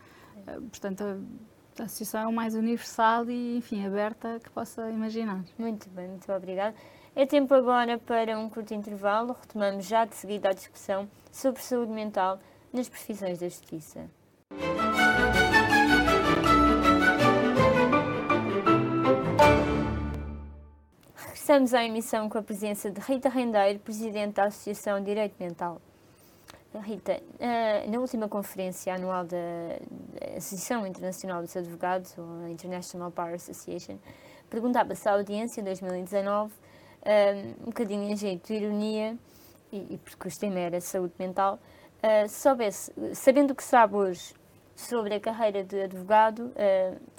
Eh, 0.46 0.60
portanto, 0.70 1.02
a, 1.02 1.82
a 1.82 1.84
associação 1.84 2.30
é 2.30 2.32
mais 2.32 2.54
universal 2.54 3.28
e, 3.28 3.58
enfim, 3.58 3.84
aberta 3.86 4.40
que 4.42 4.50
possa 4.50 4.90
imaginar. 4.90 5.44
Muito 5.58 5.88
bem, 5.90 6.08
muito 6.08 6.32
obrigada. 6.32 6.74
É 7.14 7.26
tempo 7.26 7.54
agora 7.54 7.98
para 7.98 8.38
um 8.38 8.48
curto 8.48 8.74
intervalo. 8.74 9.36
Retomamos 9.38 9.84
já 9.84 10.04
de 10.04 10.16
seguida 10.16 10.48
a 10.48 10.52
discussão 10.52 11.08
sobre 11.30 11.62
saúde 11.62 11.92
mental 11.92 12.40
nas 12.72 12.88
profissões 12.88 13.38
da 13.38 13.48
justiça. 13.48 14.10
Regressamos 21.44 21.74
à 21.74 21.84
emissão 21.84 22.26
com 22.30 22.38
a 22.38 22.42
presença 22.42 22.90
de 22.90 22.98
Rita 23.00 23.28
Rendeiro, 23.28 23.78
Presidente 23.78 24.32
da 24.32 24.44
Associação 24.44 25.04
Direito 25.04 25.34
Mental. 25.38 25.78
Rita, 26.82 27.20
eh, 27.38 27.86
na 27.86 27.98
última 27.98 28.30
conferência 28.30 28.94
anual 28.94 29.26
da 29.26 29.36
Associação 30.38 30.86
Internacional 30.86 31.42
dos 31.42 31.54
Advogados, 31.54 32.16
ou 32.16 32.48
International 32.48 33.10
Bar 33.10 33.34
Association, 33.34 33.98
perguntava-se 34.48 35.06
à 35.06 35.12
audiência 35.12 35.60
em 35.60 35.64
2019, 35.64 36.50
eh, 37.02 37.52
um 37.60 37.66
bocadinho 37.66 38.04
em 38.04 38.16
jeito 38.16 38.46
de 38.46 38.54
ironia, 38.54 39.14
e, 39.70 40.00
porque 40.02 40.28
o 40.28 40.38
tema 40.38 40.58
era 40.60 40.80
saúde 40.80 41.12
mental, 41.18 41.58
eh, 42.02 42.26
soubesse, 42.26 42.90
sabendo 43.12 43.50
o 43.50 43.54
que 43.54 43.64
sabe 43.64 43.96
hoje 43.96 44.32
sobre 44.74 45.14
a 45.14 45.20
carreira 45.20 45.62
de 45.62 45.78
advogado, 45.82 46.50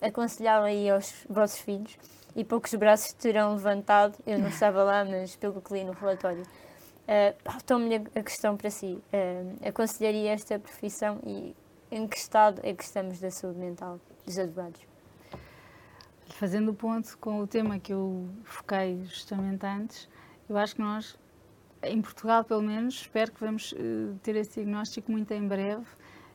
aconselhava 0.01 0.65
aí 0.65 0.89
aos 0.89 1.13
vossos 1.29 1.59
filhos 1.59 1.95
e 2.35 2.43
poucos 2.43 2.73
braços 2.75 3.13
terão 3.13 3.53
levantado. 3.53 4.17
Eu 4.25 4.37
não 4.37 4.49
estava 4.49 4.83
lá, 4.83 5.05
mas 5.05 5.35
pelo 5.35 5.61
que 5.61 5.73
li 5.73 5.83
no 5.83 5.93
relatório. 5.93 6.43
Uh, 7.07 7.79
me 7.79 7.95
a 7.95 8.23
questão 8.23 8.57
para 8.57 8.69
si. 8.69 9.01
Uh, 9.13 9.67
aconselharia 9.67 10.31
esta 10.31 10.59
profissão 10.59 11.19
e 11.25 11.55
em 11.89 12.07
que 12.07 12.17
estado 12.17 12.59
é 12.63 12.73
que 12.73 12.83
estamos 12.83 13.19
da 13.19 13.31
saúde 13.31 13.59
mental 13.59 13.99
dos 14.25 14.37
advogados? 14.37 14.81
Fazendo 16.31 16.71
o 16.71 16.73
ponto 16.73 17.17
com 17.19 17.39
o 17.39 17.47
tema 17.47 17.79
que 17.79 17.93
eu 17.93 18.27
foquei 18.43 19.05
justamente 19.05 19.65
antes, 19.65 20.09
eu 20.49 20.57
acho 20.57 20.75
que 20.75 20.81
nós, 20.81 21.17
em 21.83 22.01
Portugal 22.01 22.43
pelo 22.43 22.63
menos, 22.63 22.95
espero 22.95 23.31
que 23.31 23.39
vamos 23.39 23.71
uh, 23.71 24.19
ter 24.21 24.35
esse 24.35 24.55
diagnóstico 24.55 25.11
muito 25.11 25.31
em 25.31 25.47
breve 25.47 25.85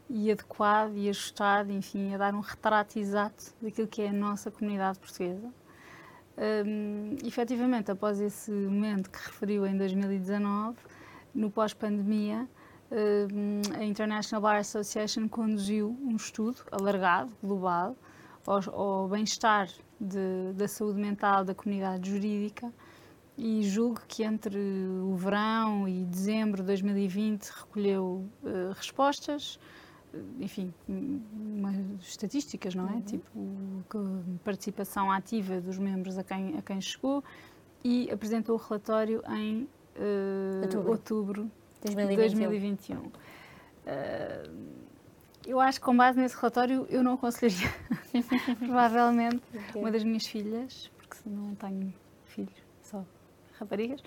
e 0.09 0.31
adequado 0.31 0.97
e 0.97 1.09
ajustado, 1.09 1.73
enfim, 1.73 2.15
a 2.15 2.19
dar 2.19 2.35
um 2.35 2.41
retrato 2.41 2.99
exato 2.99 3.53
daquilo 3.61 3.89
que 3.89 4.03
é 4.03 4.09
a 4.09 4.13
nossa 4.13 4.51
comunidade 4.51 4.99
portuguesa 4.99 5.53
um, 6.41 7.17
efetivamente, 7.23 7.91
após 7.91 8.19
esse 8.21 8.51
momento 8.51 9.11
que 9.11 9.19
referiu 9.19 9.67
em 9.67 9.77
2019, 9.77 10.79
no 11.35 11.51
pós-pandemia, 11.51 12.49
um, 12.91 13.61
a 13.79 13.85
International 13.85 14.41
Bar 14.41 14.57
Association 14.59 15.29
conduziu 15.29 15.97
um 16.03 16.17
estudo 16.17 16.63
alargado, 16.73 17.31
global, 17.43 17.95
ao, 18.47 18.75
ao 18.75 19.09
bem-estar 19.09 19.69
da 20.55 20.67
saúde 20.67 20.99
mental 20.99 21.45
da 21.45 21.55
comunidade 21.55 22.11
jurídica 22.11 22.73
e 23.37 23.63
julgo 23.63 24.01
que 24.09 24.23
entre 24.23 24.59
o 25.03 25.15
verão 25.15 25.87
e 25.87 26.05
dezembro 26.05 26.63
de 26.63 26.67
2020 26.69 27.49
recolheu 27.49 28.27
uh, 28.43 28.73
respostas 28.75 29.59
enfim, 30.39 30.73
umas 30.89 31.77
estatísticas, 32.01 32.75
não 32.75 32.89
é? 32.89 32.95
Uhum. 32.95 33.03
Tipo, 33.03 34.25
participação 34.45 35.11
ativa 35.11 35.61
dos 35.61 35.79
membros 35.79 36.19
a 36.19 36.25
quem, 36.25 36.57
a 36.59 36.63
quem 36.63 36.81
chegou 36.81 37.23
e 37.85 38.11
apresentou 38.11 38.57
o 38.57 38.59
relatório 38.59 39.23
em 39.29 39.69
uh, 39.97 40.63
outubro. 40.63 40.91
outubro, 40.91 41.51
de 41.85 42.17
2021. 42.17 42.99
Uh, 42.99 43.11
eu 45.47 45.59
acho 45.59 45.81
que 45.81 45.87
com 45.87 45.97
base 45.97 46.19
nesse 46.19 46.37
relatório 46.37 46.87
eu 46.91 47.03
não 47.03 47.15
aconselharia 47.15 47.73
provavelmente 48.59 49.41
okay. 49.55 49.81
uma 49.81 49.91
das 49.91 50.05
minhas 50.05 50.27
filhas, 50.27 50.91
porque 50.99 51.17
não 51.29 51.55
tenho 51.55 51.95
filhos, 52.27 52.55
só 52.83 53.05
raparigas, 53.59 54.03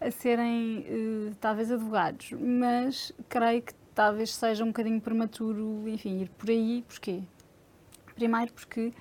a 0.00 0.10
serem 0.10 0.86
uh, 0.88 1.34
talvez 1.40 1.70
advogados, 1.70 2.32
mas 2.32 3.12
creio 3.28 3.62
que 3.62 3.74
talvez 3.94 4.34
seja 4.34 4.64
um 4.64 4.68
bocadinho 4.68 5.00
prematuro, 5.00 5.88
enfim, 5.88 6.22
ir 6.22 6.28
por 6.30 6.50
aí. 6.50 6.84
Porquê? 6.88 7.22
Primeiro 8.14 8.52
porque 8.52 8.92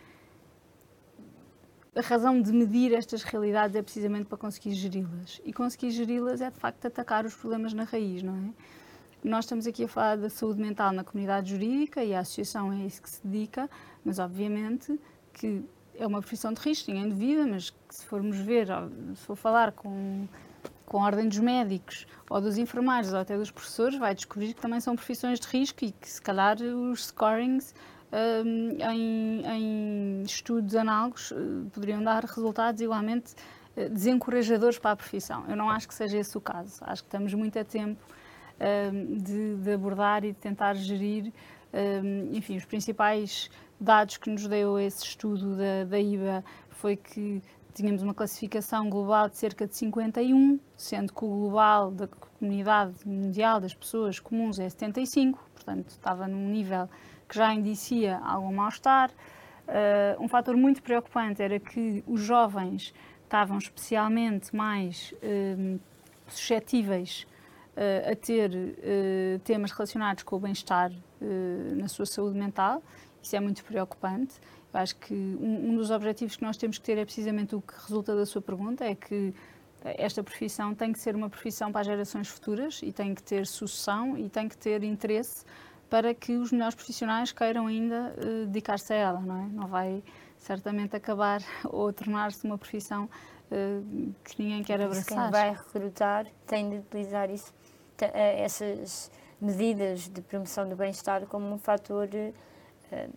a 1.96 2.02
razão 2.02 2.42
de 2.42 2.52
medir 2.54 2.94
estas 2.94 3.24
realidades 3.24 3.76
é 3.76 3.82
precisamente 3.82 4.26
para 4.26 4.38
conseguir 4.38 4.74
geri-las. 4.74 5.42
E 5.44 5.52
conseguir 5.52 5.92
geri-las 5.92 6.42
é, 6.42 6.50
de 6.50 6.58
facto, 6.58 6.86
atacar 6.86 7.26
os 7.26 7.36
problemas 7.36 7.74
na 7.74 7.84
raiz, 7.84 8.24
não 8.24 8.36
é? 8.36 8.54
Nós 9.22 9.44
estamos 9.44 9.68
aqui 9.68 9.84
a 9.84 9.88
falar 9.88 10.16
da 10.16 10.30
saúde 10.30 10.62
mental 10.62 10.94
na 10.94 11.04
comunidade 11.04 11.50
jurídica 11.50 12.02
e 12.02 12.14
a 12.14 12.22
associação 12.22 12.72
é 12.72 12.86
isso 12.86 13.02
que 13.02 13.10
se 13.10 13.26
dedica, 13.26 13.70
mas, 14.06 14.18
obviamente, 14.18 14.98
que 15.34 15.66
é 15.96 16.08
uma 16.08 16.22
profissão 16.22 16.54
de 16.54 16.62
risco, 16.62 16.90
ninguém 16.90 17.10
duvida, 17.10 17.46
mas 17.46 17.74
se 17.90 18.06
formos 18.06 18.38
ver, 18.38 18.68
se 19.16 19.26
for 19.26 19.36
falar 19.36 19.74
com 19.74 20.26
com 20.90 21.02
a 21.02 21.06
ordem 21.06 21.30
dos 21.30 21.40
médicos 21.40 22.06
ou 22.30 22.42
dos 22.42 22.58
enfermeiros 22.58 23.14
ou 23.14 23.20
até 23.20 23.38
dos 23.38 23.52
professores, 23.52 23.98
vai 23.98 24.14
descobrir 24.14 24.54
que 24.54 24.62
também 24.62 24.82
são 24.82 24.96
profissões 24.96 25.40
de 25.40 25.48
risco 25.48 25.86
e 25.86 25.92
que 25.92 26.10
se 26.10 26.22
calhar 26.22 26.58
os 26.60 27.06
scorings 27.06 27.74
um, 28.12 28.92
em, 28.92 29.46
em, 29.46 30.24
estudos 30.24 30.76
análogos 30.76 31.32
uh, 31.32 31.70
poderiam 31.72 32.04
dar 32.04 32.24
resultados 32.26 32.82
igualmente 32.82 33.36
uh, 33.78 33.90
desencorajadores 33.90 34.80
para 34.80 34.92
a 34.92 34.96
profissão. 34.96 35.46
Eu 35.48 35.56
não 35.56 35.70
acho 35.70 35.88
que 35.88 35.94
seja 35.94 36.18
esse 36.18 36.36
o 36.36 36.42
caso. 36.42 36.82
Acho 36.82 37.04
que 37.04 37.08
estamos 37.08 37.34
muito 37.36 37.58
a 37.60 37.64
tempo 37.64 38.04
um, 38.92 39.18
de, 39.18 39.56
de, 39.58 39.72
abordar 39.72 40.26
e 40.26 40.32
de 40.32 40.40
tentar 40.40 40.74
gerir, 40.74 41.32
um, 41.72 42.36
enfim, 42.36 42.58
os 42.58 42.66
principais 42.66 43.50
dados 43.80 44.18
que 44.18 44.30
nos 44.30 44.48
deu 44.48 44.80
esse 44.80 45.06
estudo 45.06 45.56
da, 45.56 45.86
da 45.88 46.00
IBA 46.00 46.44
foi 46.72 46.96
que 46.96 47.42
tínhamos 47.74 48.02
uma 48.02 48.14
classificação 48.14 48.90
global 48.90 49.30
de 49.30 49.38
cerca 49.38 49.68
de 49.68 49.76
51, 49.76 50.60
sendo 50.76 51.14
que 51.14 51.24
o 51.24 51.28
global 51.28 51.92
da 51.92 52.08
comunidade 52.08 52.96
mundial 53.06 53.60
das 53.60 53.74
pessoas 53.74 54.20
comuns 54.20 54.60
é 54.60 54.70
75, 54.70 55.40
portanto 55.54 55.90
estava 55.90 56.28
num 56.28 56.50
nível 56.50 56.90
que 57.28 57.36
já 57.36 57.54
indicia 57.54 58.18
algum 58.20 58.52
mal-estar. 58.52 59.12
Uh, 59.68 60.24
um 60.24 60.28
fator 60.28 60.58
muito 60.58 60.82
preocupante 60.82 61.44
era 61.44 61.60
que 61.60 62.04
os 62.08 62.22
jovens 62.22 62.94
estavam 63.24 63.60
especialmente 63.60 64.56
mais 64.56 65.14
uh, 65.22 65.80
suscetíveis 66.28 67.28
uh, 67.78 68.12
a 68.12 68.16
ter 68.16 68.52
temas 69.44 69.72
relacionados 69.72 70.24
com 70.24 70.38
o 70.38 70.40
bem-estar 70.40 70.92
na 71.76 71.88
sua 71.88 72.06
saúde 72.06 72.38
mental. 72.38 72.82
Isso 73.22 73.36
é 73.36 73.40
muito 73.40 73.64
preocupante. 73.64 74.36
Acho 74.74 74.96
que 74.98 75.14
um, 75.14 75.72
um, 75.72 75.76
dos 75.76 75.90
objetivos 75.90 76.36
que 76.36 76.44
nós 76.44 76.56
temos 76.56 76.78
que 76.78 76.86
ter 76.86 76.98
é 76.98 77.06
precisamente 77.06 77.56
o 77.56 77.62
que 77.62 77.74
resulta 77.74 78.16
da 78.16 78.26
sua 78.26 78.42
pergunta, 78.42 78.86
é 78.86 78.94
que 78.94 79.34
esta 79.84 80.22
profissão 80.24 80.76
tem 80.76 80.92
que 80.92 81.00
ser 81.00 81.16
uma 81.16 81.30
profissão 81.30 81.72
para 81.72 81.82
as 81.82 81.88
gerações 81.88 82.28
futuras 82.28 82.82
e 82.84 82.92
tem 82.92 83.16
que 83.16 83.24
ter 83.24 83.48
sucessão 83.48 84.18
e 84.18 84.30
tem 84.30 84.48
que 84.48 84.58
ter 84.58 84.84
interesse 84.84 85.46
para 85.90 86.14
que 86.14 86.36
os 86.36 86.52
melhores 86.52 86.76
profissionais 86.76 87.32
queiram 87.32 87.68
ainda 87.68 88.14
uh, 88.18 88.46
dedicar-se 88.46 88.94
a 88.94 88.96
ela, 88.96 89.20
não 89.20 89.42
é? 89.42 89.48
Não 89.48 89.68
vai 89.68 90.04
certamente 90.38 90.96
acabar 90.96 91.42
ou 91.66 91.92
tornar-se 91.92 92.46
uma 92.46 92.58
profissão 92.58 93.06
uh, 93.06 94.14
que 94.24 94.42
ninguém 94.42 94.64
quer 94.64 94.82
abraçar. 94.82 95.06
Quem 95.06 95.32
vai 95.32 95.52
recrutar 95.52 96.28
tem 96.46 96.70
de 96.70 96.78
utilizar 96.78 97.30
isso, 97.32 97.54
eh, 98.00 98.44
essas 98.44 99.10
medidas 99.42 100.08
de 100.08 100.22
promoção 100.22 100.68
do 100.70 100.76
bem-estar 100.76 101.26
como 101.26 101.52
um 101.52 101.58
fator 101.58 102.08
uh, 102.08 103.14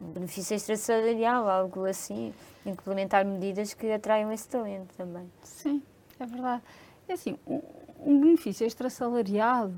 benefício 0.00 0.54
extrasalarial, 0.54 1.48
algo 1.48 1.84
assim, 1.84 2.32
implementar 2.64 3.24
medidas 3.24 3.74
que 3.74 3.90
atraiam 3.92 4.32
esse 4.32 4.48
talento 4.48 4.94
também. 4.96 5.30
Sim, 5.42 5.82
é 6.18 6.26
verdade. 6.26 6.62
É 7.08 7.12
assim, 7.12 7.36
um, 7.46 8.20
benefício 8.20 8.66
extrasalarial, 8.66 9.70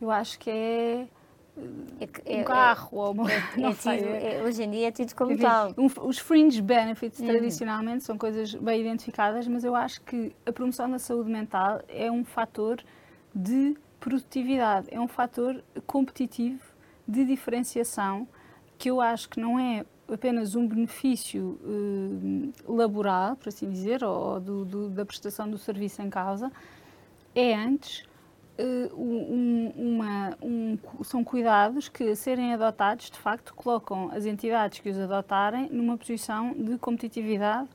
eu 0.00 0.10
acho 0.10 0.38
que 0.38 0.50
é 0.50 1.06
é, 2.24 2.36
um 2.36 2.40
é, 2.40 2.44
carro 2.44 2.88
é, 2.92 3.00
ou 3.00 3.12
uma, 3.12 3.30
é, 3.30 3.36
é 3.60 3.74
tido, 3.74 4.46
hoje 4.46 4.62
em 4.62 4.70
dia 4.70 4.88
é 4.88 4.90
tido 4.90 5.14
como 5.14 5.36
tal. 5.36 5.74
Um, 5.76 5.86
os 6.06 6.18
fringe 6.18 6.62
benefits 6.62 7.20
uhum. 7.20 7.26
tradicionalmente 7.26 8.04
são 8.04 8.16
coisas 8.16 8.54
bem 8.54 8.80
identificadas, 8.80 9.46
mas 9.46 9.62
eu 9.62 9.74
acho 9.74 10.00
que 10.02 10.34
a 10.46 10.52
promoção 10.52 10.90
da 10.90 10.98
saúde 10.98 11.30
mental 11.30 11.82
é 11.88 12.10
um 12.10 12.24
fator 12.24 12.82
de 13.34 13.76
produtividade, 14.00 14.88
é 14.90 14.98
um 14.98 15.08
fator 15.08 15.62
competitivo 15.86 16.62
de 17.06 17.24
diferenciação 17.24 18.26
que 18.82 18.90
eu 18.90 19.00
acho 19.00 19.28
que 19.28 19.38
não 19.38 19.60
é 19.60 19.84
apenas 20.12 20.56
um 20.56 20.66
benefício 20.66 21.56
uh, 21.62 22.52
laboral, 22.66 23.36
por 23.36 23.48
assim 23.48 23.70
dizer, 23.70 24.02
ou 24.02 24.40
do, 24.40 24.64
do, 24.64 24.90
da 24.90 25.06
prestação 25.06 25.48
do 25.48 25.56
serviço 25.56 26.02
em 26.02 26.10
causa, 26.10 26.50
é 27.32 27.54
antes 27.54 28.00
uh, 28.58 28.92
um, 29.00 29.72
uma, 29.76 30.36
um, 30.42 30.76
são 31.04 31.22
cuidados 31.22 31.88
que, 31.88 32.10
a 32.10 32.16
serem 32.16 32.52
adotados, 32.54 33.08
de 33.08 33.18
facto, 33.20 33.54
colocam 33.54 34.10
as 34.10 34.26
entidades 34.26 34.80
que 34.80 34.90
os 34.90 34.98
adotarem 34.98 35.68
numa 35.70 35.96
posição 35.96 36.52
de 36.52 36.76
competitividade 36.76 37.68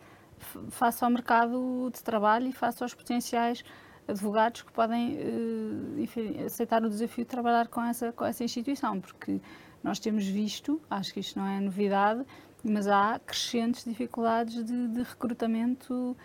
face 0.70 1.06
ao 1.06 1.10
mercado 1.10 1.90
de 1.90 2.04
trabalho 2.04 2.48
e 2.48 2.52
face 2.52 2.84
aos 2.84 2.94
potenciais 2.94 3.64
advogados 4.06 4.62
que 4.62 4.74
podem 4.74 5.16
uh, 5.16 6.00
enfim, 6.02 6.44
aceitar 6.44 6.84
o 6.84 6.90
desafio 6.90 7.24
de 7.24 7.30
trabalhar 7.30 7.70
com 7.70 7.82
essa, 7.82 8.12
com 8.12 8.26
essa 8.26 8.44
instituição, 8.44 9.00
porque 9.00 9.40
nós 9.88 10.00
temos 10.00 10.28
visto, 10.28 10.82
acho 10.90 11.14
que 11.14 11.22
isto 11.22 11.40
não 11.40 11.48
é 11.48 11.62
novidade, 11.62 12.26
mas 12.62 12.90
há 12.90 13.18
crescentes 13.26 13.86
dificuldades 13.86 14.62
de, 14.66 14.88
de 14.90 15.02
recrutamento 15.02 16.16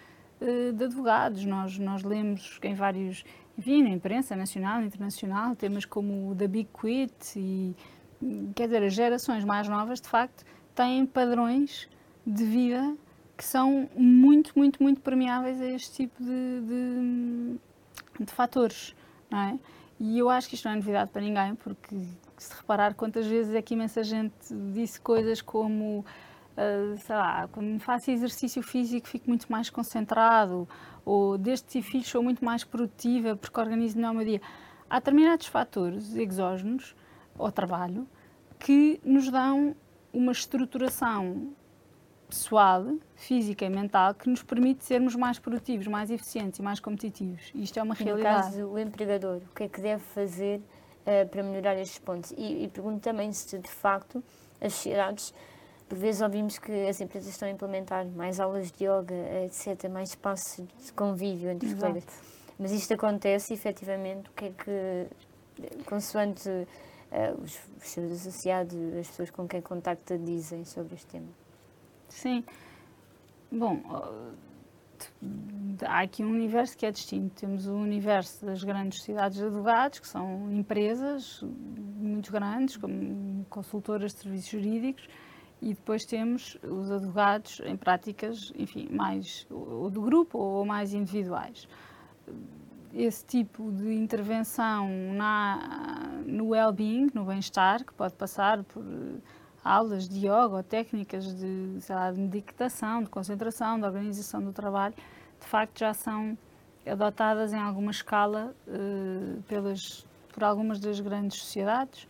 uh, 0.41 0.73
de 0.73 0.85
advogados. 0.85 1.45
Nós, 1.45 1.79
nós 1.79 2.03
lemos 2.03 2.59
em 2.61 2.75
vários, 2.75 3.25
enfim, 3.57 3.85
na 3.85 3.91
imprensa 3.91 4.35
nacional 4.35 4.83
internacional, 4.83 5.55
temas 5.55 5.85
como 5.85 6.31
o 6.31 6.35
da 6.35 6.49
Big 6.49 6.69
Quit 6.77 7.39
e, 7.39 7.77
quer 8.57 8.65
dizer, 8.65 8.83
as 8.83 8.95
gerações 8.95 9.45
mais 9.45 9.69
novas, 9.69 10.01
de 10.01 10.09
facto, 10.09 10.45
têm 10.75 11.07
padrões 11.07 11.89
de 12.27 12.45
vida 12.45 12.97
que 13.37 13.45
são 13.45 13.89
muito, 13.95 14.53
muito, 14.57 14.83
muito 14.83 15.01
permeáveis 15.01 15.61
a 15.61 15.67
este 15.67 15.93
tipo 15.93 16.21
de, 16.21 16.61
de, 16.61 18.25
de 18.25 18.33
fatores, 18.33 18.93
não 19.31 19.39
é? 19.39 19.59
E 20.01 20.19
eu 20.19 20.29
acho 20.29 20.49
que 20.49 20.57
isto 20.57 20.65
não 20.65 20.73
é 20.73 20.77
novidade 20.77 21.13
para 21.13 21.23
ninguém, 21.23 21.55
porque 21.55 21.97
se 22.43 22.55
reparar 22.55 22.95
quantas 22.95 23.27
vezes 23.27 23.55
é 23.55 23.63
que 23.63 23.75
imensa 23.75 24.03
gente 24.03 24.35
disse 24.73 25.01
coisas 25.01 25.41
como, 25.41 26.05
uh, 26.57 26.99
sei 26.99 27.15
lá, 27.15 27.49
quando 27.51 27.79
faço 27.81 28.11
exercício 28.11 28.63
físico 28.63 29.09
fico 29.09 29.29
muito 29.29 29.51
mais 29.51 29.71
concentrado, 29.71 30.69
ou 31.05 31.39
desde 31.39 31.65
que 31.65 31.73
tive 31.73 31.89
filhos 31.89 32.09
sou 32.09 32.23
muito 32.23 32.45
mais 32.45 32.65
produtiva 32.65 33.37
porque 33.37 33.59
organizo 33.59 33.97
melhor 33.97 34.13
o 34.13 34.15
meu 34.17 34.27
dia. 34.27 34.41
Há 34.89 34.99
determinados 34.99 35.47
fatores 35.47 36.15
exógenos 36.15 36.95
ao 37.39 37.51
trabalho 37.51 38.07
que 38.59 39.01
nos 39.05 39.31
dão 39.31 39.75
uma 40.13 40.33
estruturação 40.33 41.53
pessoal, 42.29 42.87
física 43.15 43.65
e 43.65 43.71
mental 43.71 44.15
que 44.15 44.29
nos 44.29 44.43
permite 44.43 44.85
sermos 44.85 45.15
mais 45.15 45.39
produtivos, 45.39 45.87
mais 45.87 46.11
eficientes 46.11 46.59
e 46.59 46.63
mais 46.63 46.81
competitivos. 46.81 47.51
Isto 47.55 47.79
é 47.79 47.83
uma 47.83 47.95
realidade. 47.95 48.47
No 48.47 48.53
caso, 48.53 48.67
o 48.67 48.79
empregador, 48.79 49.43
o 49.51 49.55
que 49.55 49.65
é 49.65 49.69
que 49.69 49.81
deve 49.81 50.03
fazer 50.03 50.63
uh, 51.07 51.29
para 51.29 51.43
melhorar 51.43 51.77
estes 51.79 51.99
pontos? 51.99 52.33
E, 52.33 52.65
e 52.65 52.69
pergunto 52.69 53.01
também 53.01 53.33
se, 53.33 53.59
de 53.59 53.71
facto, 53.71 54.23
as 54.61 54.73
sociedades, 54.75 55.35
por 55.89 55.99
vezes 55.99 56.21
ouvimos 56.21 56.59
que 56.59 56.73
as 56.87 57.01
empresas 57.01 57.31
estão 57.31 57.49
a 57.49 57.51
implementar 57.51 58.07
mais 58.07 58.41
aulas 58.41 58.71
de 58.71 58.85
yoga, 58.85 59.15
etc., 59.45 59.89
mais 59.91 60.11
espaços 60.11 60.65
de 60.85 60.93
convívio 60.93 61.51
entre 61.51 61.67
os 61.67 61.73
Exato. 61.73 61.93
colegas. 61.93 62.15
Mas 62.59 62.73
isto 62.73 62.95
acontece, 62.95 63.55
efetivamente, 63.55 64.31
o 64.31 64.33
que 64.33 64.45
é 64.45 64.51
que, 64.53 65.85
consoante 65.85 66.49
uh, 66.49 67.43
os, 67.43 67.59
os 67.81 67.89
seus 67.89 68.13
associados, 68.13 68.77
as 68.99 69.09
pessoas 69.09 69.31
com 69.31 69.49
quem 69.49 69.61
contacta, 69.61 70.17
dizem 70.17 70.65
sobre 70.65 70.95
este 70.95 71.07
tema? 71.07 71.29
Sim. 72.09 72.45
Bom, 73.51 73.83
há 75.87 76.01
aqui 76.01 76.25
um 76.25 76.31
universo 76.31 76.77
que 76.77 76.87
é 76.87 76.91
distinto. 76.91 77.35
Temos 77.35 77.67
o 77.67 77.75
universo 77.75 78.45
das 78.45 78.63
grandes 78.63 79.03
cidades 79.03 79.39
de 79.39 79.45
advogados, 79.45 79.99
que 79.99 80.09
são 80.09 80.51
empresas 80.53 81.43
muito 81.43 82.31
grandes, 82.33 82.77
como 82.77 83.45
consultoras 83.49 84.13
de 84.13 84.19
serviços 84.19 84.51
jurídicos, 84.51 85.09
e 85.61 85.75
depois 85.75 86.05
temos 86.05 86.59
os 86.63 86.91
advogados 86.91 87.61
em 87.65 87.77
práticas, 87.77 88.53
enfim, 88.57 88.89
mais 88.91 89.47
ou 89.51 89.89
do 89.89 90.03
grupo 90.03 90.39
ou 90.39 90.65
mais 90.65 90.93
individuais. 90.93 91.69
Esse 92.93 93.25
tipo 93.25 93.71
de 93.71 93.95
intervenção 93.95 94.89
na, 95.15 96.21
no 96.27 96.49
well-being, 96.49 97.11
no 97.15 97.25
bem-estar, 97.25 97.85
que 97.85 97.95
pode 97.95 98.15
passar 98.15 98.63
por 98.65 98.85
aulas 99.65 100.09
de 100.09 100.27
yoga 100.27 100.57
ou 100.57 100.63
técnicas 100.63 101.35
de, 101.35 101.77
sei 101.81 101.95
lá, 101.95 102.11
de 102.11 102.21
meditação, 102.21 103.03
de 103.03 103.09
concentração, 103.09 103.79
de 103.79 103.87
organização 103.87 104.43
do 104.43 104.53
trabalho, 104.53 104.95
de 105.41 105.47
facto 105.47 105.79
já 105.79 105.95
são 105.95 106.37
adotadas 106.87 107.53
em 107.53 107.59
alguma 107.59 107.91
escala 107.91 108.55
uh, 108.67 109.43
pelas, 109.43 110.07
por 110.33 110.43
algumas 110.45 110.81
das 110.81 110.99
grandes 111.01 111.39
sociedades. 111.39 112.09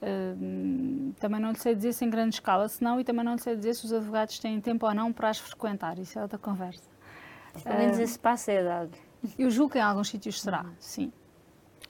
Uh, 0.00 1.12
também 1.20 1.40
não 1.40 1.50
lhe 1.50 1.58
sei 1.58 1.74
dizer 1.74 1.92
se 1.92 2.04
em 2.04 2.10
grande 2.10 2.36
escala, 2.36 2.68
se 2.68 2.82
não, 2.82 3.00
e 3.00 3.04
também 3.04 3.24
não 3.24 3.34
lhe 3.34 3.40
sei 3.40 3.56
dizer 3.56 3.74
se 3.74 3.84
os 3.84 3.92
advogados 3.92 4.38
têm 4.38 4.60
tempo 4.60 4.86
ou 4.86 4.94
não 4.94 5.12
para 5.12 5.28
as 5.28 5.38
frequentar. 5.38 5.98
Isso 5.98 6.18
é 6.18 6.22
outra 6.22 6.38
conversa. 6.38 6.88
Pelo 7.62 7.78
menos 7.78 7.98
uh, 7.98 8.02
esse 8.02 8.18
passo 8.18 8.50
é 8.50 8.62
dado. 8.62 8.92
Eu 9.38 9.50
julgo 9.50 9.72
que 9.72 9.78
em 9.78 9.82
alguns 9.82 10.08
sítios 10.08 10.40
será, 10.40 10.62
uhum. 10.62 10.74
sim. 10.78 11.12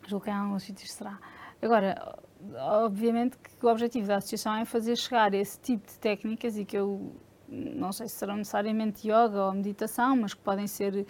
Julgo 0.07 0.25
que 0.25 0.31
em 0.31 0.35
alguns 0.35 0.65
sítios 0.65 0.93
será. 0.93 1.19
Agora, 1.63 2.19
obviamente 2.59 3.37
que 3.39 3.65
o 3.65 3.69
objetivo 3.69 4.07
da 4.07 4.17
associação 4.17 4.57
é 4.57 4.65
fazer 4.65 4.97
chegar 4.97 5.33
esse 5.35 5.59
tipo 5.61 5.87
de 5.87 5.99
técnicas 5.99 6.57
e 6.59 6.65
que 6.65 6.77
eu 6.77 7.13
não 7.49 7.93
sei 7.93 8.09
se 8.09 8.17
serão 8.17 8.37
necessariamente 8.37 9.07
yoga 9.07 9.47
ou 9.47 9.53
meditação, 9.53 10.17
mas 10.17 10.33
que 10.35 10.41
podem 10.41 10.67
ser 10.67 10.95
uh, 10.95 11.05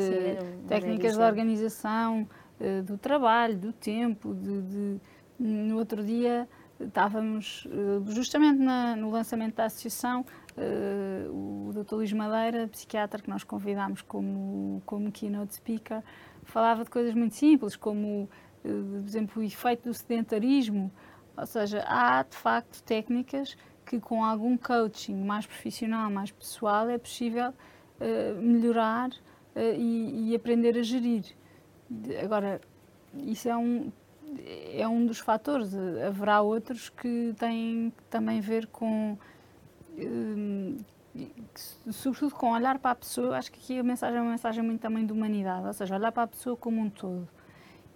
Sim, 0.00 0.66
técnicas 0.68 1.16
de 1.16 1.22
organização 1.22 2.28
uh, 2.60 2.82
do 2.82 2.96
trabalho, 2.96 3.58
do 3.58 3.72
tempo, 3.72 4.34
de, 4.34 4.62
de, 4.62 5.00
no 5.38 5.76
outro 5.76 6.04
dia 6.04 6.48
estávamos 6.78 7.66
uh, 7.66 8.10
justamente 8.10 8.58
na, 8.58 8.96
no 8.96 9.10
lançamento 9.10 9.56
da 9.56 9.66
associação 9.66 10.24
o 11.30 11.70
Dr. 11.72 11.94
Luís 11.94 12.12
Madeira, 12.12 12.68
psiquiatra 12.68 13.22
que 13.22 13.30
nós 13.30 13.42
convidámos 13.42 14.02
como, 14.02 14.82
como 14.84 15.10
keynote 15.10 15.54
speaker, 15.54 16.02
falava 16.42 16.84
de 16.84 16.90
coisas 16.90 17.14
muito 17.14 17.34
simples 17.34 17.76
como 17.76 18.28
por 18.62 19.06
exemplo, 19.06 19.42
o 19.42 19.44
efeito 19.44 19.88
do 19.88 19.94
sedentarismo, 19.94 20.90
ou 21.36 21.46
seja, 21.46 21.82
há 21.86 22.22
de 22.22 22.36
facto 22.36 22.82
técnicas 22.82 23.56
que 23.86 23.98
com 23.98 24.24
algum 24.24 24.56
coaching 24.56 25.16
mais 25.16 25.46
profissional, 25.46 26.10
mais 26.10 26.30
pessoal, 26.30 26.88
é 26.88 26.98
possível 26.98 27.50
uh, 27.50 28.40
melhorar 28.40 29.10
uh, 29.10 29.58
e, 29.76 30.30
e, 30.30 30.36
aprender 30.36 30.78
a 30.78 30.82
gerir. 30.82 31.24
Agora, 32.22 32.60
isso 33.14 33.48
é 33.48 33.56
um, 33.56 33.90
é 34.72 34.86
um 34.86 35.04
dos 35.06 35.18
fatores. 35.18 35.74
Haverá 36.06 36.40
outros 36.40 36.88
que 36.88 37.34
têm 37.38 37.92
também 38.08 38.38
a 38.38 38.42
ver 38.42 38.66
com. 38.68 39.18
Sobretudo 41.90 42.34
com 42.36 42.52
olhar 42.52 42.78
para 42.78 42.92
a 42.92 42.94
pessoa, 42.94 43.36
acho 43.36 43.50
que 43.50 43.58
aqui 43.58 43.78
a 43.80 43.82
mensagem 43.82 44.18
é 44.18 44.22
uma 44.22 44.30
mensagem 44.30 44.62
muito 44.62 44.80
também 44.80 45.04
de 45.04 45.12
humanidade, 45.12 45.66
ou 45.66 45.72
seja, 45.72 45.96
olhar 45.96 46.12
para 46.12 46.22
a 46.22 46.26
pessoa 46.28 46.56
como 46.56 46.80
um 46.80 46.88
todo. 46.88 47.28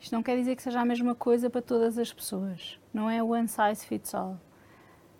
Isto 0.01 0.15
não 0.15 0.23
quer 0.23 0.37
dizer 0.37 0.57
que 0.57 0.63
seja 0.63 0.81
a 0.81 0.85
mesma 0.85 1.15
coisa 1.15 1.49
para 1.49 1.63
todas 1.63 1.99
as 1.99 2.13
pessoas. 2.13 2.79
Não 2.93 3.09
é 3.09 3.23
one 3.23 3.49
size 3.49 3.87
fits 3.87 4.15
all. 4.15 4.39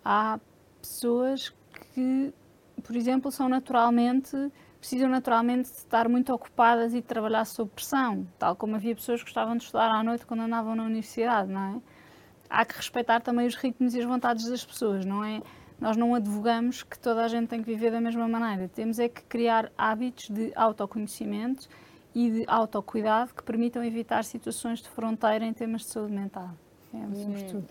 Há 0.03 0.39
pessoas 0.81 1.53
que, 1.93 2.33
por 2.83 2.95
exemplo, 2.95 3.31
são 3.31 3.49
naturalmente 3.49 4.51
precisam 4.85 5.09
naturalmente 5.09 5.71
de 5.71 5.77
estar 5.77 6.07
muito 6.07 6.31
ocupadas 6.31 6.93
e 6.93 6.97
de 6.97 7.07
trabalhar 7.07 7.43
sob 7.45 7.71
pressão, 7.73 8.27
tal 8.37 8.55
como 8.55 8.75
havia 8.75 8.93
pessoas 8.93 9.21
que 9.21 9.25
gostavam 9.25 9.57
de 9.57 9.63
estudar 9.63 9.89
à 9.89 10.03
noite 10.03 10.27
quando 10.27 10.41
andavam 10.41 10.75
na 10.75 10.83
universidade, 10.83 11.51
não 11.51 11.77
é? 11.77 11.81
Há 12.47 12.63
que 12.63 12.75
respeitar 12.75 13.19
também 13.19 13.47
os 13.47 13.55
ritmos 13.55 13.95
e 13.95 13.99
as 13.99 14.05
vontades 14.05 14.47
das 14.47 14.63
pessoas, 14.63 15.03
não 15.03 15.23
é? 15.23 15.41
Nós 15.79 15.97
não 15.97 16.13
advogamos 16.13 16.83
que 16.83 16.99
toda 16.99 17.25
a 17.25 17.27
gente 17.27 17.47
tem 17.47 17.63
que 17.63 17.65
viver 17.65 17.91
da 17.91 17.99
mesma 17.99 18.27
maneira. 18.27 18.69
Temos 18.69 18.99
é 18.99 19.09
que 19.09 19.23
criar 19.23 19.71
hábitos 19.75 20.29
de 20.29 20.51
autoconhecimento 20.55 21.67
e 22.15 22.31
de 22.31 22.45
autocuidado 22.47 23.35
que 23.35 23.43
permitam 23.43 23.83
evitar 23.83 24.23
situações 24.23 24.79
de 24.79 24.87
fronteira 24.89 25.43
em 25.43 25.53
temas 25.53 25.81
de 25.81 25.87
saúde 25.87 26.13
mental. 26.13 26.49
É. 26.93 26.97
Hum, 26.97 27.63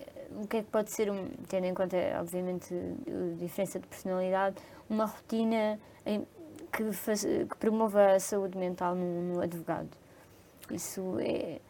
o 0.42 0.46
que 0.46 0.58
é 0.58 0.62
que 0.62 0.70
pode 0.70 0.90
ser, 0.90 1.10
um, 1.10 1.28
tendo 1.48 1.64
em 1.64 1.72
conta, 1.72 1.96
obviamente, 2.20 2.74
a 2.74 3.38
diferença 3.38 3.80
de 3.80 3.86
personalidade, 3.86 4.56
uma 4.90 5.06
rotina 5.06 5.80
em, 6.04 6.26
que, 6.70 6.92
faz, 6.92 7.24
que, 7.24 7.56
promova 7.58 8.12
a 8.12 8.20
saúde 8.20 8.58
mental 8.58 8.94
no, 8.94 9.34
no 9.34 9.40
advogado? 9.40 9.88
Isso 10.70 11.16
é, 11.20 11.60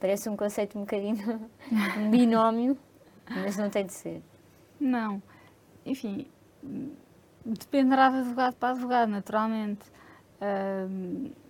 parece 0.00 0.30
um 0.30 0.36
conceito 0.36 0.78
um 0.78 0.82
bocadinho 0.82 1.50
um 1.98 2.08
binómio, 2.10 2.78
mas 3.28 3.58
não 3.58 3.68
tem 3.68 3.84
de 3.84 3.92
ser. 3.92 4.22
Não. 4.80 5.22
Enfim, 5.84 6.26
dependerá 7.44 8.08
de 8.08 8.18
advogado 8.18 8.54
para 8.54 8.70
advogado, 8.70 9.08
naturalmente. 9.10 9.84
Um, 10.40 11.24
que 11.24 11.41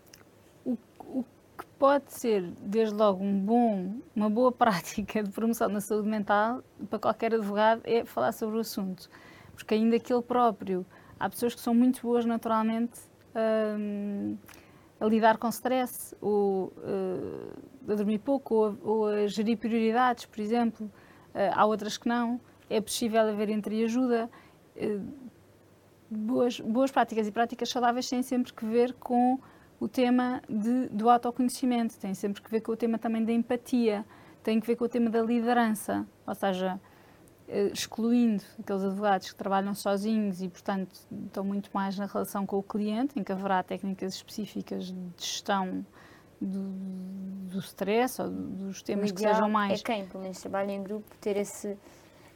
pode 1.83 2.13
ser, 2.13 2.43
desde 2.61 2.95
logo, 2.95 3.25
um 3.25 3.41
bom, 3.41 3.97
uma 4.15 4.31
boa 4.31 4.53
prática 4.55 5.21
de 5.21 5.33
promoção 5.33 5.69
da 5.69 5.81
saúde 5.81 6.09
mental 6.09 6.63
para 6.89 6.97
qualquer 6.97 7.35
advogado 7.35 7.83
é 7.83 8.05
falar 8.05 8.31
sobre 8.31 8.57
o 8.57 8.61
assunto. 8.61 9.11
Porque 9.53 9.75
ainda 9.75 9.99
que 9.99 10.13
ele 10.13 10.23
próprio, 10.23 10.87
há 11.19 11.29
pessoas 11.29 11.57
que 11.57 11.61
são 11.61 11.75
muito 11.75 12.01
boas 12.01 12.25
naturalmente 12.25 13.01
um, 13.35 14.39
a 15.01 15.07
lidar 15.07 15.39
com 15.39 15.49
stress, 15.49 16.15
ou 16.21 16.67
uh, 16.67 17.91
a 17.91 17.95
dormir 17.97 18.21
pouco, 18.21 18.55
ou 18.55 18.65
a, 18.65 18.75
ou 18.85 19.07
a, 19.09 19.27
gerir 19.27 19.59
prioridades, 19.59 20.25
por 20.27 20.39
exemplo. 20.39 20.87
Uh, 21.35 21.51
há 21.53 21.67
outras 21.67 21.99
que 21.99 22.07
não. 22.07 22.41
É 22.71 22.81
possível 22.81 23.23
haver 23.23 23.49
entre 23.49 23.83
ajuda. 23.83 24.31
Uh, 24.77 25.05
boas, 26.09 26.61
boas 26.61 26.93
práticas 26.93 27.27
e 27.27 27.33
práticas 27.33 27.71
saudáveis 27.71 28.09
têm 28.09 28.23
sempre 28.23 28.53
que 28.53 28.65
ver 28.65 28.93
com 28.93 29.41
o 29.83 29.89
tema 29.89 30.41
de, 30.49 30.89
do 30.91 31.11
autoconhecimento, 31.11 31.99
têm 31.99 32.15
sempre 32.15 32.41
que 32.41 32.49
ver 32.49 32.61
com 32.61 32.71
o 32.71 32.77
tema 32.77 32.99
também 32.99 33.25
da 33.25 33.33
empatia, 33.33 34.05
tem 34.41 34.61
que 34.61 34.67
ver 34.67 34.77
com 34.77 34.85
o 34.85 34.89
tema 34.89 35.11
da 35.11 35.21
liderança, 35.21 36.07
ou 36.25 36.35
seja, 36.37 36.81
eh, 37.49 37.67
excluindo 37.75 38.45
aqueles 38.61 38.85
advogados 38.85 39.33
que 39.33 39.35
trabalham 39.35 39.75
sozinhos 39.75 40.41
e, 40.41 40.49
portanto, 40.49 41.01
estão 41.27 41.43
muito 41.43 41.69
mais 41.75 41.99
na 41.99 42.07
relação 42.07 42.47
com 42.47 42.59
o 42.59 42.63
cliente, 42.63 43.19
em 43.19 43.25
que 43.25 43.33
haverá 43.33 43.61
técnicas 43.61 44.15
específicas 44.15 44.85
de 44.85 45.13
gestão 45.19 45.85
do, 46.41 46.63
do 47.51 47.59
stress 47.59 48.23
ou 48.23 48.29
dos 48.31 48.83
temas 48.83 49.11
que 49.11 49.21
sejam 49.21 49.51
mais. 49.51 49.81
É 49.81 49.83
quem, 49.83 50.07
pelo 50.07 50.23
menos, 50.23 50.41
trabalha 50.41 50.71
em 50.71 50.81
grupo, 50.81 51.11
ter 51.21 51.37
esse 51.37 51.77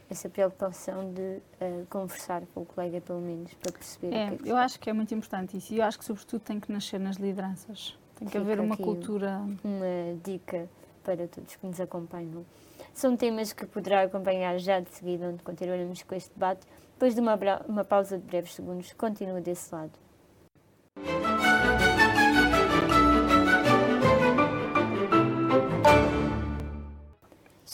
essa 0.09 0.29
preocupação 0.29 1.11
de 1.13 1.21
uh, 1.21 1.85
conversar 1.89 2.43
com 2.53 2.61
o 2.61 2.65
colega, 2.65 3.01
pelo 3.01 3.19
menos, 3.19 3.53
para 3.55 3.71
perceber 3.71 4.13
é, 4.13 4.25
o 4.25 4.29
que 4.29 4.35
é 4.35 4.37
que 4.37 4.49
Eu 4.49 4.57
acho 4.57 4.79
que 4.79 4.89
é 4.89 4.93
muito 4.93 5.13
importante 5.13 5.57
isso 5.57 5.73
e 5.73 5.79
eu 5.79 5.83
acho 5.83 5.99
que, 5.99 6.05
sobretudo, 6.05 6.41
tem 6.41 6.59
que 6.59 6.71
nascer 6.71 6.99
nas 6.99 7.17
lideranças. 7.17 7.97
Tem 8.15 8.27
que 8.27 8.31
Fica 8.31 8.39
haver 8.39 8.59
uma 8.59 8.77
cultura. 8.77 9.41
Uma 9.63 10.17
dica 10.23 10.67
para 11.03 11.27
todos 11.27 11.55
que 11.55 11.65
nos 11.65 11.79
acompanham. 11.79 12.45
São 12.93 13.15
temas 13.15 13.53
que 13.53 13.65
poderá 13.65 14.03
acompanhar 14.03 14.57
já 14.59 14.79
de 14.79 14.89
seguida, 14.91 15.27
onde 15.27 15.43
continuaremos 15.43 16.03
com 16.03 16.15
este 16.15 16.33
debate. 16.33 16.65
Depois 16.93 17.13
de 17.13 17.21
uma, 17.21 17.37
uma 17.67 17.83
pausa 17.83 18.17
de 18.17 18.23
breves 18.23 18.55
segundos, 18.55 18.91
continua 18.93 19.39
desse 19.39 19.73
lado. 19.73 19.91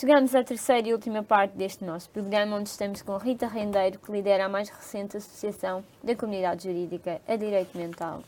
Chegamos 0.04 0.36
à 0.36 0.44
terceira 0.44 0.90
e 0.90 0.92
última 0.92 1.24
parte 1.24 1.56
deste 1.56 1.86
nosso 1.86 2.10
programa, 2.10 2.58
onde 2.58 2.68
estamos 2.68 3.02
com 3.02 3.16
Rita 3.16 3.48
Rendeiro, 3.48 3.98
que 4.00 4.12
lidera 4.12 4.48
a 4.48 4.50
mais 4.50 4.68
recente 4.68 5.16
associação 5.16 5.82
da 6.04 6.14
comunidade 6.14 6.66
jurídica 6.66 7.22
a 7.26 7.38
Direito 7.38 7.78
Mental. 7.78 8.22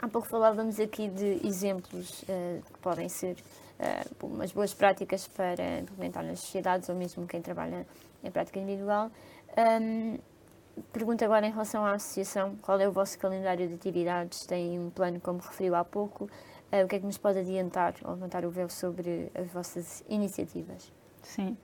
Há 0.00 0.06
pouco 0.06 0.28
falávamos 0.28 0.78
aqui 0.78 1.08
de 1.08 1.44
exemplos 1.44 2.22
uh, 2.22 2.62
que 2.72 2.78
podem 2.78 3.08
ser 3.08 3.36
uh, 3.80 4.26
umas 4.26 4.52
boas 4.52 4.72
práticas 4.72 5.26
para 5.26 5.80
implementar 5.80 6.24
nas 6.24 6.38
sociedades 6.38 6.88
ou 6.88 6.94
mesmo 6.94 7.26
quem 7.26 7.42
trabalha 7.42 7.84
em 8.22 8.30
prática 8.30 8.60
individual. 8.60 9.10
Um, 9.82 10.18
pergunto 10.92 11.24
agora 11.24 11.48
em 11.48 11.50
relação 11.50 11.84
à 11.84 11.94
associação, 11.94 12.54
qual 12.62 12.78
é 12.78 12.86
o 12.86 12.92
vosso 12.92 13.18
calendário 13.18 13.66
de 13.66 13.74
atividades? 13.74 14.46
Tem 14.46 14.78
um 14.78 14.88
plano, 14.88 15.18
como 15.20 15.40
referiu 15.40 15.74
há 15.74 15.84
pouco? 15.84 16.30
Uh, 16.72 16.84
o 16.84 16.88
que 16.88 16.96
é 16.96 16.98
que 17.00 17.06
nos 17.06 17.18
pode 17.18 17.38
adiantar 17.38 17.94
ou 18.04 18.12
levantar 18.12 18.44
o 18.44 18.50
véu 18.50 18.68
sobre 18.68 19.30
as 19.34 19.50
vossas 19.50 20.04
iniciativas? 20.08 20.92
Sim. 21.22 21.56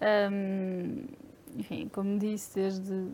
Um, 0.00 1.04
enfim, 1.56 1.88
como 1.88 2.18
disse 2.18 2.54
desde, 2.54 3.08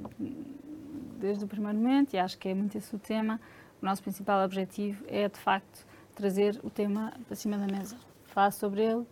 desde 1.19 1.45
o 1.45 1.49
primeiro 1.49 1.79
momento, 1.79 2.15
e 2.15 2.19
acho 2.19 2.39
que 2.39 2.49
é 2.49 2.55
muito 2.55 2.79
esse 2.79 2.95
o 2.95 2.99
tema, 2.99 3.41
o 3.83 3.85
nosso 3.85 4.03
principal 4.03 4.45
objetivo 4.45 5.05
é, 5.09 5.29
de 5.29 5.39
facto, 5.39 5.85
trazer 6.15 6.61
o 6.63 6.71
tema 6.71 7.13
para 7.27 7.35
cima 7.35 7.59
da 7.59 7.67
mesa. 7.67 7.97
Falar 8.25 8.53
sobre 8.53 8.85
ele 8.85 9.07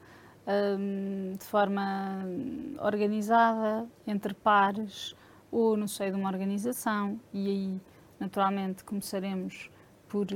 um, 0.46 1.33
de 1.33 1.44
forma 1.44 2.24
organizada, 2.81 3.88
entre 4.07 4.35
pares 4.35 5.14
ou 5.50 5.77
no 5.77 5.88
seio 5.88 6.12
de 6.12 6.16
uma 6.18 6.29
organização, 6.29 7.18
e 7.33 7.48
aí, 7.48 7.81
naturalmente, 8.20 8.85
começaremos 8.85 9.70
por 10.09 10.27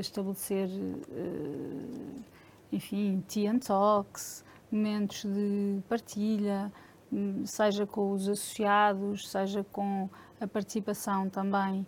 estabelecer, 0.00 0.68
uh, 0.68 2.22
enfim, 2.70 3.22
tea 3.28 3.50
and 3.50 3.58
talks, 3.58 4.44
momentos 4.70 5.24
de 5.24 5.80
partilha, 5.88 6.72
hum, 7.12 7.44
seja 7.46 7.86
com 7.86 8.12
os 8.12 8.28
associados, 8.28 9.28
seja 9.28 9.64
com 9.72 10.08
a 10.40 10.46
participação 10.46 11.28
também 11.28 11.86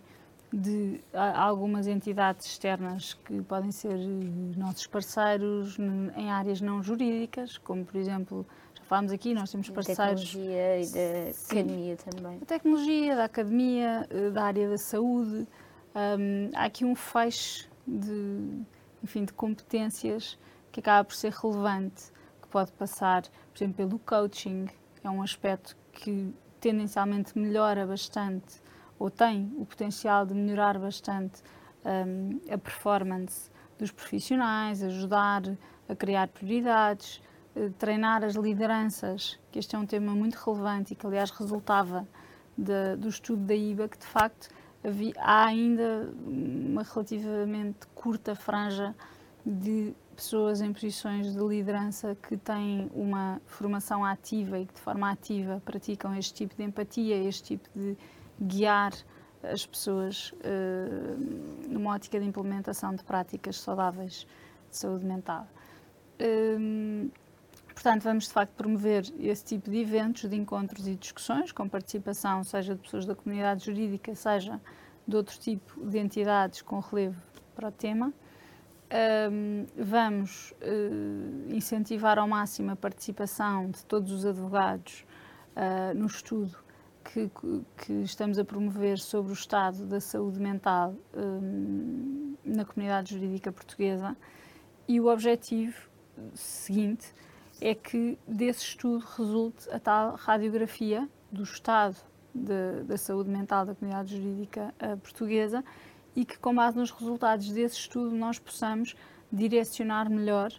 de 0.53 1.01
algumas 1.13 1.85
entidades 1.87 2.45
externas 2.45 3.13
que 3.13 3.41
podem 3.41 3.71
ser 3.71 3.95
eh, 3.95 4.57
nossos 4.57 4.87
parceiros 4.87 5.77
em 6.15 6.31
áreas 6.31 6.61
não 6.61 6.81
jurídicas, 6.81 7.57
como 7.57 7.83
por 7.83 7.97
exemplo, 7.97 8.45
já 8.75 8.83
falámos 8.83 9.11
aqui, 9.11 9.33
nós 9.33 9.51
temos 9.51 9.69
parceiros. 9.69 9.97
Da 9.99 10.05
tecnologia 10.05 10.81
e 10.81 10.85
da 10.85 11.29
academia 11.45 11.97
também. 11.97 12.39
Da 12.39 12.45
tecnologia, 12.45 13.15
da 13.15 13.23
academia, 13.25 14.07
da 14.33 14.43
área 14.43 14.69
da 14.69 14.77
saúde. 14.77 15.47
Um, 15.95 16.51
há 16.53 16.65
aqui 16.65 16.85
um 16.85 16.95
feixe 16.95 17.67
de, 17.87 18.61
enfim, 19.03 19.25
de 19.25 19.33
competências 19.33 20.37
que 20.71 20.79
acaba 20.79 21.03
por 21.03 21.15
ser 21.15 21.31
relevante, 21.31 22.11
que 22.41 22.47
pode 22.49 22.71
passar, 22.73 23.23
por 23.23 23.57
exemplo, 23.57 23.75
pelo 23.75 23.99
coaching, 23.99 24.67
é 25.03 25.09
um 25.09 25.21
aspecto 25.21 25.77
que 25.91 26.33
tendencialmente 26.59 27.37
melhora 27.37 27.85
bastante 27.85 28.61
ou 28.97 29.09
tem 29.09 29.53
o 29.57 29.65
potencial 29.65 30.25
de 30.25 30.33
melhorar 30.33 30.79
bastante 30.79 31.43
um, 31.85 32.39
a 32.51 32.57
performance 32.57 33.51
dos 33.77 33.91
profissionais, 33.91 34.81
ajudar 34.81 35.43
a 35.87 35.95
criar 35.95 36.27
prioridades, 36.29 37.21
uh, 37.55 37.69
treinar 37.71 38.23
as 38.23 38.35
lideranças, 38.35 39.39
que 39.51 39.59
este 39.59 39.75
é 39.75 39.79
um 39.79 39.85
tema 39.85 40.15
muito 40.15 40.35
relevante 40.35 40.93
e 40.93 40.95
que, 40.95 41.05
aliás, 41.05 41.29
resultava 41.29 42.07
de, 42.57 42.95
do 42.95 43.09
estudo 43.09 43.43
da 43.43 43.53
IBA, 43.53 43.89
que 43.89 43.99
de 43.99 44.05
facto 44.05 44.49
havia, 44.85 45.13
há 45.17 45.45
ainda 45.45 46.09
uma 46.25 46.83
relativamente 46.83 47.87
curta 47.93 48.35
franja 48.35 48.95
de 49.45 49.93
pessoas 50.15 50.61
em 50.61 50.71
posições 50.71 51.33
de 51.33 51.39
liderança 51.39 52.15
que 52.15 52.37
têm 52.37 52.89
uma 52.93 53.41
formação 53.45 54.03
ativa 54.03 54.59
e 54.59 54.65
que 54.65 54.73
de 54.73 54.79
forma 54.79 55.11
ativa 55.11 55.61
praticam 55.65 56.15
este 56.15 56.33
tipo 56.33 56.55
de 56.55 56.63
empatia, 56.63 57.15
este 57.17 57.57
tipo 57.57 57.69
de 57.75 57.97
guiar 58.39 58.93
as 59.43 59.65
pessoas 59.65 60.31
uh, 60.31 61.69
numa 61.69 61.93
ótica 61.93 62.19
de 62.19 62.25
implementação 62.25 62.95
de 62.95 63.03
práticas 63.03 63.59
saudáveis 63.59 64.25
de 64.71 64.77
saúde 64.77 65.05
mental. 65.05 65.47
Um, 66.19 67.09
portanto, 67.75 68.03
vamos 68.03 68.23
de 68.23 68.31
facto 68.31 68.53
promover 68.53 69.03
esse 69.19 69.43
tipo 69.43 69.69
de 69.69 69.77
eventos, 69.77 70.27
de 70.27 70.35
encontros 70.35 70.87
e 70.87 70.95
discussões, 70.95 71.51
com 71.51 71.69
participação, 71.69 72.43
seja 72.43 72.73
de 72.73 72.81
pessoas 72.81 73.05
da 73.05 73.13
comunidade 73.13 73.65
jurídica, 73.65 74.15
seja 74.15 74.59
de 75.07 75.15
outro 75.15 75.37
tipo 75.37 75.85
de 75.85 75.99
entidades 75.99 76.61
com 76.61 76.79
relevo 76.79 77.21
para 77.53 77.67
o 77.67 77.71
tema. 77.71 78.13
Um, 79.31 79.65
vamos 79.75 80.51
uh, 80.61 81.53
incentivar 81.53 82.17
ao 82.17 82.27
máximo 82.27 82.71
a 82.71 82.75
participação 82.75 83.69
de 83.69 83.83
todos 83.85 84.11
os 84.11 84.25
advogados 84.25 85.05
uh, 85.55 85.97
no 85.97 86.05
estudo 86.05 86.55
que, 87.03 87.29
que, 87.77 87.93
estamos 88.03 88.37
a 88.37 88.45
promover 88.45 88.99
sobre 88.99 89.31
o 89.31 89.33
estado 89.33 89.85
da 89.85 89.99
saúde 89.99 90.39
mental 90.39 90.95
um, 91.15 92.35
na 92.43 92.63
comunidade 92.63 93.15
jurídica 93.15 93.51
portuguesa 93.51 94.15
e 94.87 94.99
o 94.99 95.07
objetivo 95.07 95.89
seguinte 96.33 97.07
é 97.61 97.73
que 97.73 98.17
desse 98.27 98.63
estudo 98.63 99.03
resulte 99.17 99.69
a 99.69 99.79
tal 99.79 100.15
radiografia 100.15 101.07
do 101.31 101.43
estado 101.43 101.97
de, 102.33 102.83
da 102.83 102.97
saúde 102.97 103.29
mental 103.29 103.65
da 103.65 103.73
comunidade 103.73 104.15
jurídica 104.17 104.73
uh, 104.81 104.97
portuguesa 104.97 105.63
e 106.15 106.25
que, 106.25 106.37
com 106.37 106.53
base 106.53 106.77
nos 106.77 106.91
resultados 106.91 107.49
desse 107.49 107.77
estudo, 107.77 108.15
nós 108.15 108.39
possamos 108.39 108.95
direcionar 109.31 110.09
melhor 110.09 110.51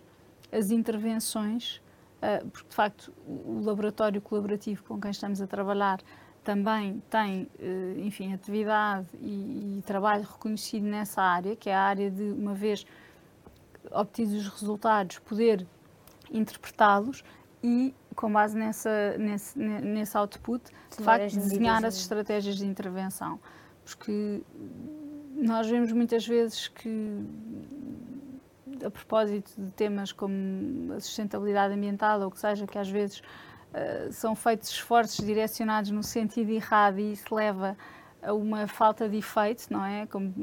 as 0.50 0.70
intervenções, 0.70 1.82
uh, 2.22 2.46
porque 2.48 2.68
de 2.68 2.74
facto 2.74 3.12
o 3.26 3.61
laboratório 3.62 4.20
colaborativo 4.20 4.82
com 4.85 5.00
quem 5.00 5.11
estamos 5.11 5.40
a 5.40 5.46
trabalhar 5.46 6.00
também 6.42 7.02
tem, 7.11 7.42
uh, 7.42 7.98
enfim, 8.00 8.32
atividade 8.32 9.09
e, 9.20 9.78
e, 9.78 9.82
trabalho 9.85 10.22
reconhecido 10.22 10.85
nessa 10.85 11.20
área, 11.20 11.56
que 11.56 11.68
é 11.68 11.74
a 11.74 11.82
área 11.82 12.11
de, 12.11 12.22
uma 12.22 12.54
vez 12.54 12.87
obtidos 13.90 14.35
os 14.35 14.48
resultados, 14.48 15.18
poder 15.18 15.66
interpretá-los 16.30 17.24
e, 17.62 17.94
com 18.14 18.32
base 18.32 18.56
nessa, 18.56 19.16
nesse, 19.18 19.58
nesse 19.58 20.16
output, 20.16 20.62
de 20.96 21.02
facto, 21.02 21.34
desenhar 21.34 21.84
as 21.84 21.96
estratégias 21.96 22.56
de 22.56 22.66
intervenção. 22.66 23.40
Porque 23.84 24.42
nós 25.34 25.66
vemos 25.68 25.92
muitas 25.92 26.26
vezes 26.26 26.68
que, 26.68 27.24
a 28.84 28.90
propósito 28.90 29.52
de 29.56 29.70
temas 29.72 30.12
como 30.12 30.92
a 30.94 31.00
sustentabilidade 31.00 31.74
ambiental 31.74 32.20
ou 32.20 32.28
o 32.28 32.30
que 32.30 32.38
seja, 32.38 32.66
que 32.66 32.78
às 32.78 32.88
vezes 32.88 33.20
uh, 33.20 34.12
são 34.12 34.34
feitos 34.34 34.70
esforços 34.70 35.24
direcionados 35.24 35.90
no 35.90 36.02
sentido 36.02 36.50
errado 36.50 36.98
e 36.98 37.12
isso 37.12 37.34
leva 37.34 37.76
a 38.22 38.32
uma 38.32 38.66
falta 38.66 39.08
de 39.08 39.18
efeito, 39.18 39.66
não 39.70 39.84
é? 39.84 40.06
Como, 40.06 40.34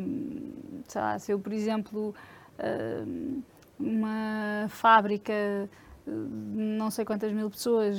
lá, 0.96 1.19
se 1.19 1.32
eu, 1.32 1.39
por 1.39 1.52
exemplo, 1.52 2.15
uh, 2.60 3.43
uma 3.84 4.67
fábrica 4.69 5.69
não 6.06 6.91
sei 6.91 7.06
quantas 7.06 7.32
mil 7.32 7.50
pessoas 7.50 7.98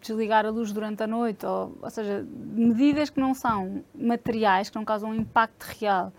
desligar 0.00 0.46
a 0.46 0.50
luz 0.50 0.72
durante 0.72 1.02
a 1.02 1.06
noite, 1.06 1.44
ou, 1.44 1.76
ou 1.80 1.90
seja, 1.90 2.26
medidas 2.32 3.10
que 3.10 3.20
não 3.20 3.34
são 3.34 3.84
materiais, 3.94 4.70
que 4.70 4.76
não 4.76 4.84
causam 4.84 5.14
impacto 5.14 5.64
real 5.78 6.12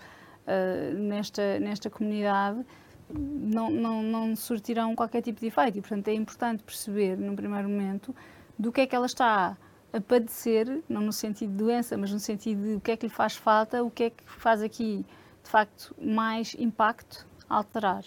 uh, 0.45 0.93
nesta, 0.93 1.59
nesta 1.59 1.89
comunidade, 1.89 2.63
não, 3.09 3.69
não, 3.69 4.03
não 4.03 4.35
surtirão 4.35 4.95
qualquer 4.95 5.21
tipo 5.21 5.39
de 5.39 5.47
efeito. 5.47 5.77
E, 5.77 5.81
portanto, 5.81 6.07
é 6.07 6.13
importante 6.13 6.63
perceber, 6.63 7.17
no 7.17 7.35
primeiro 7.35 7.69
momento, 7.69 8.15
do 8.57 8.71
que 8.71 8.81
é 8.81 8.87
que 8.87 8.95
ela 8.95 9.05
está 9.05 9.57
a 9.91 10.01
padecer, 10.01 10.83
não 10.87 11.01
no 11.01 11.13
sentido 11.13 11.51
de 11.51 11.57
doença, 11.57 11.97
mas 11.97 12.11
no 12.11 12.19
sentido 12.19 12.61
de 12.61 12.75
o 12.75 12.81
que 12.81 12.91
é 12.91 12.97
que 12.97 13.07
lhe 13.07 13.11
faz 13.13 13.35
falta, 13.35 13.83
o 13.83 13.89
que 13.89 14.03
é 14.03 14.09
que 14.09 14.23
faz 14.25 14.61
aqui, 14.61 15.05
de 15.43 15.49
facto, 15.49 15.95
mais 15.99 16.55
impacto 16.59 17.25
alterar. 17.49 18.03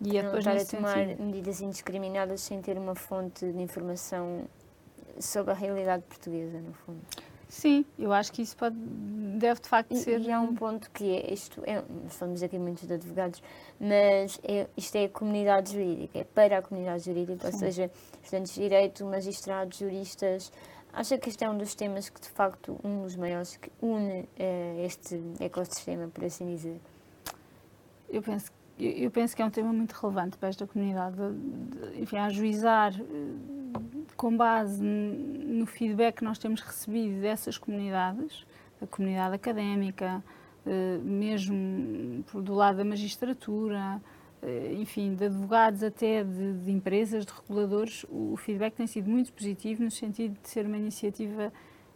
E 0.00 0.18
é 0.18 0.22
não 0.22 0.38
estar 0.38 0.56
a 0.56 0.64
tomar 0.64 0.94
sentido. 0.94 1.22
medidas 1.22 1.60
indiscriminadas 1.60 2.40
sem 2.42 2.60
ter 2.60 2.76
uma 2.76 2.94
fonte 2.94 3.50
de 3.50 3.62
informação 3.62 4.44
sobre 5.18 5.52
a 5.52 5.54
realidade 5.54 6.02
portuguesa, 6.04 6.60
no 6.60 6.72
fundo. 6.72 7.00
Sim, 7.48 7.84
eu 7.98 8.12
acho 8.12 8.32
que 8.32 8.42
isso 8.42 8.56
pode, 8.56 8.76
deve 8.76 9.60
de 9.60 9.68
facto 9.68 9.92
e, 9.92 9.96
ser. 9.96 10.20
E 10.20 10.32
há 10.32 10.40
um 10.40 10.54
ponto 10.54 10.90
que 10.90 11.16
é 11.16 11.32
isto, 11.32 11.62
é, 11.64 11.82
nós 12.02 12.14
falamos 12.16 12.42
aqui 12.42 12.58
muitos 12.58 12.86
de 12.86 12.92
advogados, 12.92 13.42
mas 13.78 14.40
é, 14.42 14.66
isto 14.76 14.96
é 14.96 15.04
a 15.04 15.08
comunidade 15.08 15.72
jurídica, 15.72 16.18
é 16.18 16.24
para 16.24 16.58
a 16.58 16.62
comunidade 16.62 17.04
jurídica, 17.04 17.46
Sim. 17.48 17.54
ou 17.54 17.58
seja, 17.58 17.90
estudantes 18.22 18.52
de 18.54 18.60
direito, 18.62 19.04
magistrados, 19.06 19.78
juristas. 19.78 20.52
Acha 20.92 21.16
que 21.18 21.28
este 21.28 21.44
é 21.44 21.50
um 21.50 21.56
dos 21.56 21.74
temas 21.74 22.08
que 22.08 22.20
de 22.20 22.28
facto 22.28 22.80
um 22.82 23.02
dos 23.02 23.16
maiores 23.16 23.56
que 23.56 23.70
une 23.80 24.28
eh, 24.38 24.84
este 24.84 25.22
ecossistema, 25.40 26.08
por 26.08 26.24
assim 26.24 26.46
dizer? 26.46 26.80
Eu 28.08 28.22
penso 28.22 28.50
eu 28.78 29.10
penso 29.10 29.34
que 29.34 29.42
é 29.42 29.44
um 29.44 29.50
tema 29.50 29.72
muito 29.72 29.92
relevante 29.92 30.36
para 30.36 30.48
esta 30.48 30.66
comunidade. 30.66 31.16
Enfim, 31.96 32.16
a 32.16 32.26
ajuizar 32.26 32.92
eh, 32.98 33.04
com 34.16 34.36
base 34.36 34.82
no 34.82 35.66
feedback 35.66 36.16
que 36.16 36.24
nós 36.24 36.38
temos 36.38 36.60
recebido 36.60 37.20
dessas 37.20 37.56
comunidades, 37.56 38.46
da 38.80 38.86
comunidade 38.86 39.34
académica, 39.34 40.22
eh, 40.66 40.98
mesmo 41.02 42.22
do 42.34 42.54
lado 42.54 42.76
da 42.76 42.84
magistratura, 42.84 44.00
eh, 44.42 44.74
enfim, 44.74 45.14
de 45.14 45.24
advogados 45.24 45.82
até 45.82 46.22
de, 46.22 46.52
de 46.54 46.70
empresas, 46.70 47.24
de 47.24 47.32
reguladores, 47.32 48.04
o 48.10 48.36
feedback 48.36 48.74
tem 48.74 48.86
sido 48.86 49.08
muito 49.08 49.32
positivo 49.32 49.82
no 49.82 49.90
sentido 49.90 50.36
de 50.42 50.48
ser 50.48 50.66
uma 50.66 50.76
iniciativa, 50.76 51.50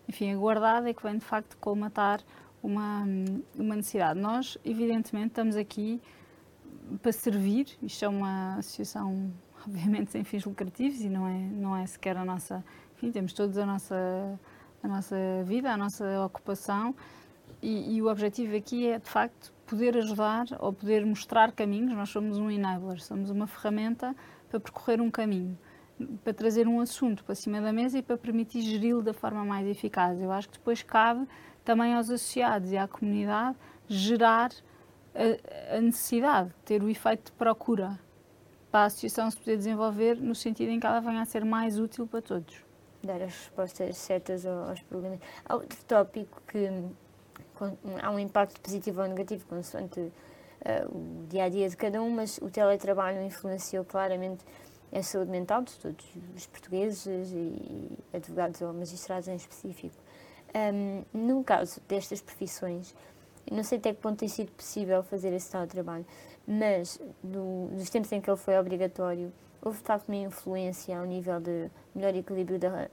enfim, 0.09 0.33
aguardada 0.33 0.89
e 0.89 0.95
que 0.95 1.03
vem 1.03 1.19
de 1.19 1.25
facto 1.25 1.59
colmatar 1.59 2.21
uma, 2.63 3.05
uma 3.55 3.77
necessidade. 3.77 4.19
Nós, 4.19 4.57
evidentemente, 4.65 5.29
estamos 5.29 5.57
aqui 5.57 6.01
para 6.99 7.13
servir. 7.13 7.67
Isto 7.83 8.05
é 8.05 8.09
uma 8.09 8.57
associação, 8.57 9.33
obviamente, 9.67 10.11
sem 10.11 10.25
fins 10.25 10.45
lucrativos 10.45 11.01
e 11.01 11.09
não 11.09 11.27
é, 11.27 11.39
não 11.39 11.77
é 11.77 11.87
sequer 11.87 12.17
a 12.17 12.25
nossa. 12.25 12.65
Enfim, 12.97 13.11
temos 13.11 13.33
todos 13.33 13.57
a 13.59 13.67
nossa, 13.67 14.39
a 14.83 14.89
nossa 14.89 15.17
vida, 15.45 15.73
a 15.73 15.77
nossa 15.77 16.25
ocupação 16.25 16.95
e, 17.63 17.97
e 17.97 18.03
o 18.03 18.11
objetivo 18.11 18.57
aqui 18.57 18.87
é, 18.87 18.99
de 18.99 19.09
facto, 19.09 19.53
poder 19.67 19.97
ajudar 19.97 20.47
ou 20.59 20.73
poder 20.73 21.05
mostrar 21.05 21.53
caminhos. 21.53 21.93
Nós 21.93 22.09
somos 22.09 22.39
um 22.39 22.51
enabler, 22.51 23.01
somos 23.01 23.31
uma 23.31 23.47
ferramenta 23.47 24.15
para 24.49 24.59
percorrer 24.59 25.01
um 25.01 25.11
caminho, 25.11 25.57
para 26.25 26.33
trazer 26.33 26.67
um 26.67 26.81
assunto 26.81 27.25
para 27.25 27.35
cima 27.35 27.61
da 27.61 27.73
mesa 27.73 27.99
e 27.99 28.03
para 28.03 28.17
permitir 28.17 28.63
geri-lo 28.63 29.03
da 29.03 29.15
forma 29.15 29.45
mais 29.45 29.67
eficaz. 29.67 30.21
Eu 30.21 30.33
acho 30.33 30.49
que 30.49 30.59
depois 30.59 30.83
cabe 30.83 31.27
também 31.65 31.95
aos 31.95 32.11
associados 32.11 32.73
e 32.73 32.77
à 32.77 32.89
comunidade 32.89 33.57
gerar 33.87 34.51
a, 35.15 35.77
a 35.77 35.81
necessidade 35.81 36.49
de 36.49 36.55
ter 36.65 36.83
o 36.83 36.89
efeito 36.89 37.27
de 37.27 37.33
procura 37.33 37.99
para 38.71 38.81
a 38.81 38.85
associação 38.87 39.31
se 39.31 39.37
poder 39.37 39.57
desenvolver 39.57 40.17
no 40.17 40.35
sentido 40.35 40.71
em 40.71 40.79
que 40.79 40.87
ela 40.87 41.01
venha 41.01 41.23
a 41.23 41.25
ser 41.25 41.45
mais 41.45 41.79
útil 41.79 42.07
para 42.07 42.23
todos. 42.23 42.65
Dar 43.03 43.21
as 43.23 43.35
respostas 43.35 43.97
certas 43.97 44.47
aos 44.47 44.81
problemas. 44.83 45.19
Há 45.45 45.57
outro 45.57 45.79
tópico 45.85 46.41
que 46.47 46.69
há 48.03 48.11
um 48.11 48.19
impacto 48.19 48.61
positivo 48.61 49.03
ou 49.03 49.09
negativo 49.09 49.45
consoante 49.47 50.01
uh, 50.01 50.13
o 50.89 51.27
dia 51.29 51.45
a 51.45 51.49
dia 51.49 51.69
de 51.69 51.77
cada 51.77 52.01
um, 52.03 52.11
mas 52.11 52.39
o 52.39 52.51
teletrabalho 52.51 53.23
influenciou 53.23 53.85
claramente 53.85 54.45
a 54.93 55.03
saúde 55.03 55.31
mental 55.31 55.63
de 55.63 55.73
todos 55.79 56.05
os 56.37 56.47
portugueses 56.47 57.33
e 57.33 57.99
advogados 58.13 58.61
ou 58.61 58.73
magistrados 58.73 59.29
em 59.29 59.37
específico. 59.37 59.97
Um, 60.55 61.05
no 61.15 61.45
caso 61.45 61.81
destas 61.87 62.21
profissões, 62.21 62.95
não 63.51 63.63
sei 63.63 63.79
até 63.79 63.93
que 63.93 64.01
ponto 64.01 64.19
tem 64.19 64.29
sido 64.29 64.51
possível 64.53 65.03
fazer 65.03 65.33
esse 65.33 65.51
tal 65.51 65.67
trabalho, 65.67 66.07
mas 66.47 67.01
no, 67.23 67.69
nos 67.69 67.89
tempos 67.91 68.11
em 68.13 68.21
que 68.21 68.29
ele 68.29 68.37
foi 68.37 68.59
obrigatório, 68.59 69.33
houve 69.63 69.79
de 69.79 69.85
facto 69.85 70.09
uma 70.09 70.17
influência 70.17 70.99
ao 70.99 71.05
nível 71.05 71.41
de 71.41 71.71
melhor 71.95 72.15
equilíbrio 72.15 72.59
da, 72.59 72.89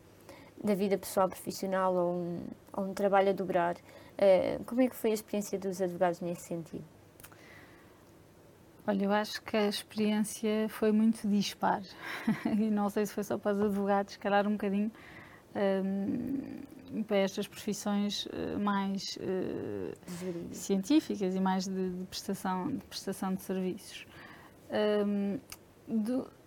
da 0.63 0.75
vida 0.75 0.97
pessoal 0.97 1.27
profissional 1.29 1.93
ou 1.95 2.13
um, 2.13 2.43
ou 2.73 2.83
um 2.85 2.93
trabalho 2.93 3.29
a 3.29 3.33
dobrar. 3.33 3.75
Uh, 3.75 4.63
como 4.65 4.81
é 4.81 4.87
que 4.87 4.95
foi 4.95 5.11
a 5.11 5.13
experiência 5.13 5.57
dos 5.57 5.81
advogados 5.81 6.19
nesse 6.21 6.41
sentido? 6.41 6.83
Olha, 8.85 9.03
eu 9.03 9.11
acho 9.11 9.41
que 9.41 9.57
a 9.57 9.67
experiência 9.67 10.69
foi 10.69 10.91
muito 10.91 11.27
dispar. 11.27 11.81
e 12.45 12.69
não 12.69 12.89
sei 12.89 13.05
se 13.05 13.13
foi 13.13 13.23
só 13.23 13.37
para 13.37 13.53
os 13.53 13.61
advogados, 13.61 14.13
se 14.13 14.19
calhar 14.19 14.47
um 14.47 14.53
bocadinho. 14.53 14.91
Um, 15.57 17.03
para 17.03 17.17
estas 17.17 17.47
profissões 17.47 18.27
eh, 18.31 18.57
mais 18.57 19.17
uh, 19.17 20.55
científicas 20.55 21.35
e 21.35 21.39
mais 21.39 21.67
de, 21.67 21.89
de, 21.91 22.05
prestação, 22.05 22.69
de 22.69 22.85
prestação 22.85 23.33
de 23.33 23.41
serviços. 23.41 24.05
Um, 25.05 25.37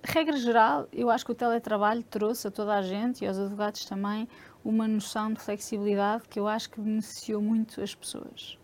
regra 0.03 0.37
geral, 0.37 0.89
eu 0.93 1.11
acho 1.11 1.25
que 1.25 1.33
o 1.33 1.35
teletrabalho 1.35 2.03
trouxe 2.03 2.49
a 2.49 2.51
toda 2.51 2.75
a 2.75 2.83
gente 2.83 3.25
e 3.25 3.29
aos 3.29 3.39
advogados 3.39 3.85
também 3.85 4.29
uma 4.65 4.89
noção 4.89 5.33
de 5.33 5.41
flexibilidade 5.41 6.25
que 6.29 6.39
eu 6.39 6.49
acho 6.49 6.71
que 6.71 6.81
beneficiou 6.81 7.41
muito 7.43 7.81
as 7.83 7.95
pessoas. 7.95 8.59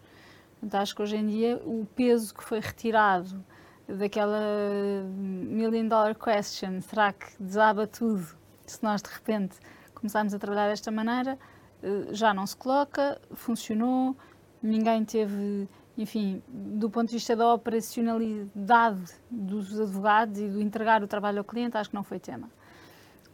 Então, 0.63 0.81
acho 0.81 0.95
que 0.95 1.03
hoje 1.03 1.17
em 1.17 1.27
dia 1.27 1.61
o 1.65 1.87
peso 1.95 2.35
que 2.35 2.43
foi 2.43 2.61
retirado 2.61 3.45
daquela 3.87 5.05
million 5.05 5.87
dollar 5.87 6.15
question, 6.15 6.81
será 6.81 7.13
que 7.13 7.27
desaba 7.39 7.87
tudo 7.87 8.27
se 8.67 8.83
nós 8.83 9.01
de 9.01 9.11
repente 9.11 9.59
começarmos 10.01 10.33
a 10.35 10.39
trabalhar 10.39 10.69
desta 10.69 10.91
maneira? 10.91 11.39
Eh, 11.83 12.09
já 12.13 12.33
não 12.33 12.47
se 12.47 12.57
coloca, 12.57 13.21
funcionou, 13.33 14.17
ninguém 14.63 15.05
teve, 15.05 15.69
enfim, 15.97 16.43
do 16.49 16.91
ponto 16.91 17.09
de 17.09 17.15
vista 17.15 17.37
da 17.37 17.53
operacionalidade 17.53 19.15
dos 19.31 19.79
advogados 19.79 20.39
e 20.39 20.49
do 20.49 20.61
entregar 20.61 21.03
o 21.03 21.07
trabalho 21.07 21.39
ao 21.39 21.45
cliente, 21.45 21.77
acho 21.77 21.91
que 21.91 21.97
não 21.97 22.05
foi 22.05 22.19
tema. 22.19 22.51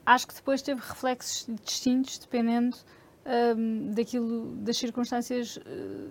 Acho 0.05 0.27
que 0.27 0.35
depois 0.35 0.61
teve 0.63 0.81
reflexos 0.81 1.47
distintos 1.63 2.19
dependendo 2.19 2.77
um, 3.25 3.31
ehm, 3.31 3.95
daquilo, 3.95 4.57
das 4.57 4.77
circunstâncias 4.77 5.57
uh, 5.59 6.11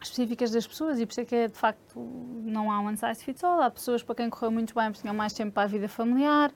específicas 0.00 0.52
das 0.52 0.64
pessoas 0.66 1.00
e 1.00 1.06
por 1.06 1.10
isso 1.10 1.20
é 1.20 1.24
que 1.24 1.34
é, 1.34 1.48
de 1.48 1.58
facto 1.58 1.98
não 2.44 2.70
há 2.70 2.80
one 2.80 2.96
size 2.96 3.24
fits 3.24 3.42
all. 3.42 3.60
Há 3.60 3.70
pessoas 3.70 4.02
para 4.02 4.14
quem 4.14 4.30
correu 4.30 4.52
muito 4.52 4.74
bem 4.74 4.86
porque 4.86 5.02
tinham 5.02 5.14
mais 5.14 5.32
tempo 5.32 5.52
para 5.52 5.64
a 5.64 5.66
vida 5.66 5.88
familiar, 5.88 6.52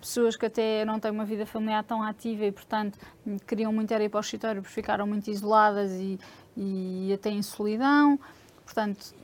pessoas 0.00 0.36
que 0.36 0.46
até 0.46 0.84
não 0.84 1.00
têm 1.00 1.10
uma 1.10 1.24
vida 1.24 1.44
familiar 1.44 1.84
tão 1.84 2.02
ativa 2.02 2.44
e, 2.44 2.52
portanto, 2.52 2.98
queriam 3.46 3.72
muito 3.72 3.92
ir 3.92 4.08
para 4.08 4.18
o 4.18 4.20
escritório 4.20 4.62
porque 4.62 4.74
ficaram 4.74 5.06
muito 5.06 5.28
isoladas 5.28 5.92
e, 5.92 6.18
e 6.56 7.12
até 7.12 7.30
em 7.30 7.42
solidão. 7.42 8.18
Portanto, 8.64 9.14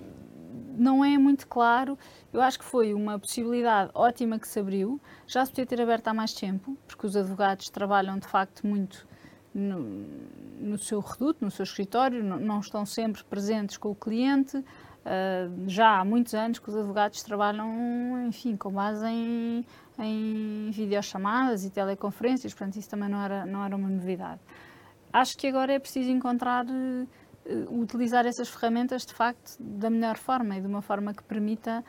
não 0.76 1.04
é 1.04 1.16
muito 1.18 1.46
claro. 1.46 1.98
Eu 2.32 2.40
acho 2.40 2.58
que 2.58 2.64
foi 2.64 2.94
uma 2.94 3.18
possibilidade 3.18 3.90
ótima 3.94 4.38
que 4.38 4.48
se 4.48 4.58
abriu. 4.58 5.00
Já 5.26 5.44
se 5.44 5.52
podia 5.52 5.66
ter 5.66 5.80
aberto 5.80 6.08
há 6.08 6.14
mais 6.14 6.32
tempo, 6.32 6.76
porque 6.86 7.06
os 7.06 7.16
advogados 7.16 7.68
trabalham 7.68 8.18
de 8.18 8.26
facto 8.26 8.66
muito 8.66 9.06
no, 9.54 10.06
no 10.60 10.78
seu 10.78 11.00
reduto, 11.00 11.44
no 11.44 11.50
seu 11.50 11.62
escritório, 11.62 12.24
não, 12.24 12.38
não 12.38 12.60
estão 12.60 12.84
sempre 12.84 13.22
presentes 13.24 13.76
com 13.76 13.90
o 13.90 13.94
cliente. 13.94 14.64
Uh, 15.04 15.68
já 15.68 16.00
há 16.00 16.04
muitos 16.04 16.32
anos 16.34 16.58
que 16.58 16.68
os 16.68 16.76
advogados 16.76 17.22
trabalham, 17.22 18.26
enfim, 18.26 18.56
com 18.56 18.72
base 18.72 19.06
em 19.06 19.64
em 19.98 20.70
videochamadas 20.72 21.64
e 21.64 21.70
teleconferências, 21.70 22.52
portanto 22.52 22.76
isso 22.76 22.90
também 22.90 23.08
não 23.08 23.22
era, 23.22 23.46
não 23.46 23.64
era 23.64 23.76
uma 23.76 23.88
novidade. 23.88 24.40
Acho 25.12 25.36
que 25.36 25.46
agora 25.46 25.72
é 25.72 25.78
preciso 25.78 26.10
encontrar, 26.10 26.64
uh, 26.66 27.80
utilizar 27.80 28.26
essas 28.26 28.48
ferramentas 28.48 29.06
de 29.06 29.14
facto 29.14 29.56
da 29.60 29.88
melhor 29.88 30.16
forma 30.16 30.56
e 30.56 30.60
de 30.60 30.66
uma 30.66 30.82
forma 30.82 31.14
que 31.14 31.22
permita 31.22 31.84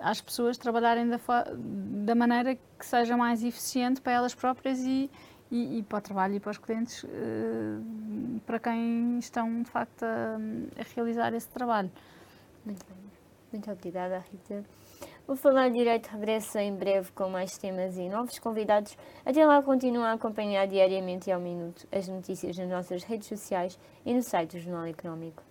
às 0.00 0.20
pessoas 0.20 0.58
trabalharem 0.58 1.08
da, 1.08 1.18
da 2.04 2.14
maneira 2.16 2.56
que 2.56 2.84
seja 2.84 3.16
mais 3.16 3.44
eficiente 3.44 4.00
para 4.00 4.12
elas 4.12 4.34
próprias 4.34 4.80
e, 4.80 5.08
e, 5.52 5.78
e 5.78 5.82
para 5.84 5.98
o 5.98 6.00
trabalho 6.00 6.34
e 6.34 6.40
para 6.40 6.50
os 6.50 6.58
clientes, 6.58 7.04
uh, 7.04 8.40
para 8.44 8.58
quem 8.58 9.18
estão 9.18 9.62
de 9.62 9.70
facto 9.70 10.02
a, 10.02 10.36
a, 10.80 10.94
realizar 10.96 11.32
esse 11.32 11.48
trabalho. 11.48 11.92
Muito 12.64 13.70
obrigada, 13.70 14.24
Rita. 14.30 14.64
O 15.26 15.36
Falar 15.36 15.70
Direito 15.70 16.08
regressa 16.08 16.62
em 16.62 16.74
breve 16.74 17.10
com 17.12 17.28
mais 17.28 17.56
temas 17.56 17.96
e 17.96 18.08
novos 18.08 18.38
convidados. 18.38 18.96
Até 19.24 19.46
lá, 19.46 19.62
continua 19.62 20.08
a 20.08 20.12
acompanhar 20.12 20.66
diariamente 20.66 21.30
e 21.30 21.32
ao 21.32 21.40
minuto 21.40 21.86
as 21.90 22.08
notícias 22.08 22.58
nas 22.58 22.68
nossas 22.68 23.02
redes 23.04 23.28
sociais 23.28 23.78
e 24.04 24.12
no 24.12 24.22
site 24.22 24.56
do 24.56 24.58
Jornal 24.58 24.86
Económico. 24.86 25.42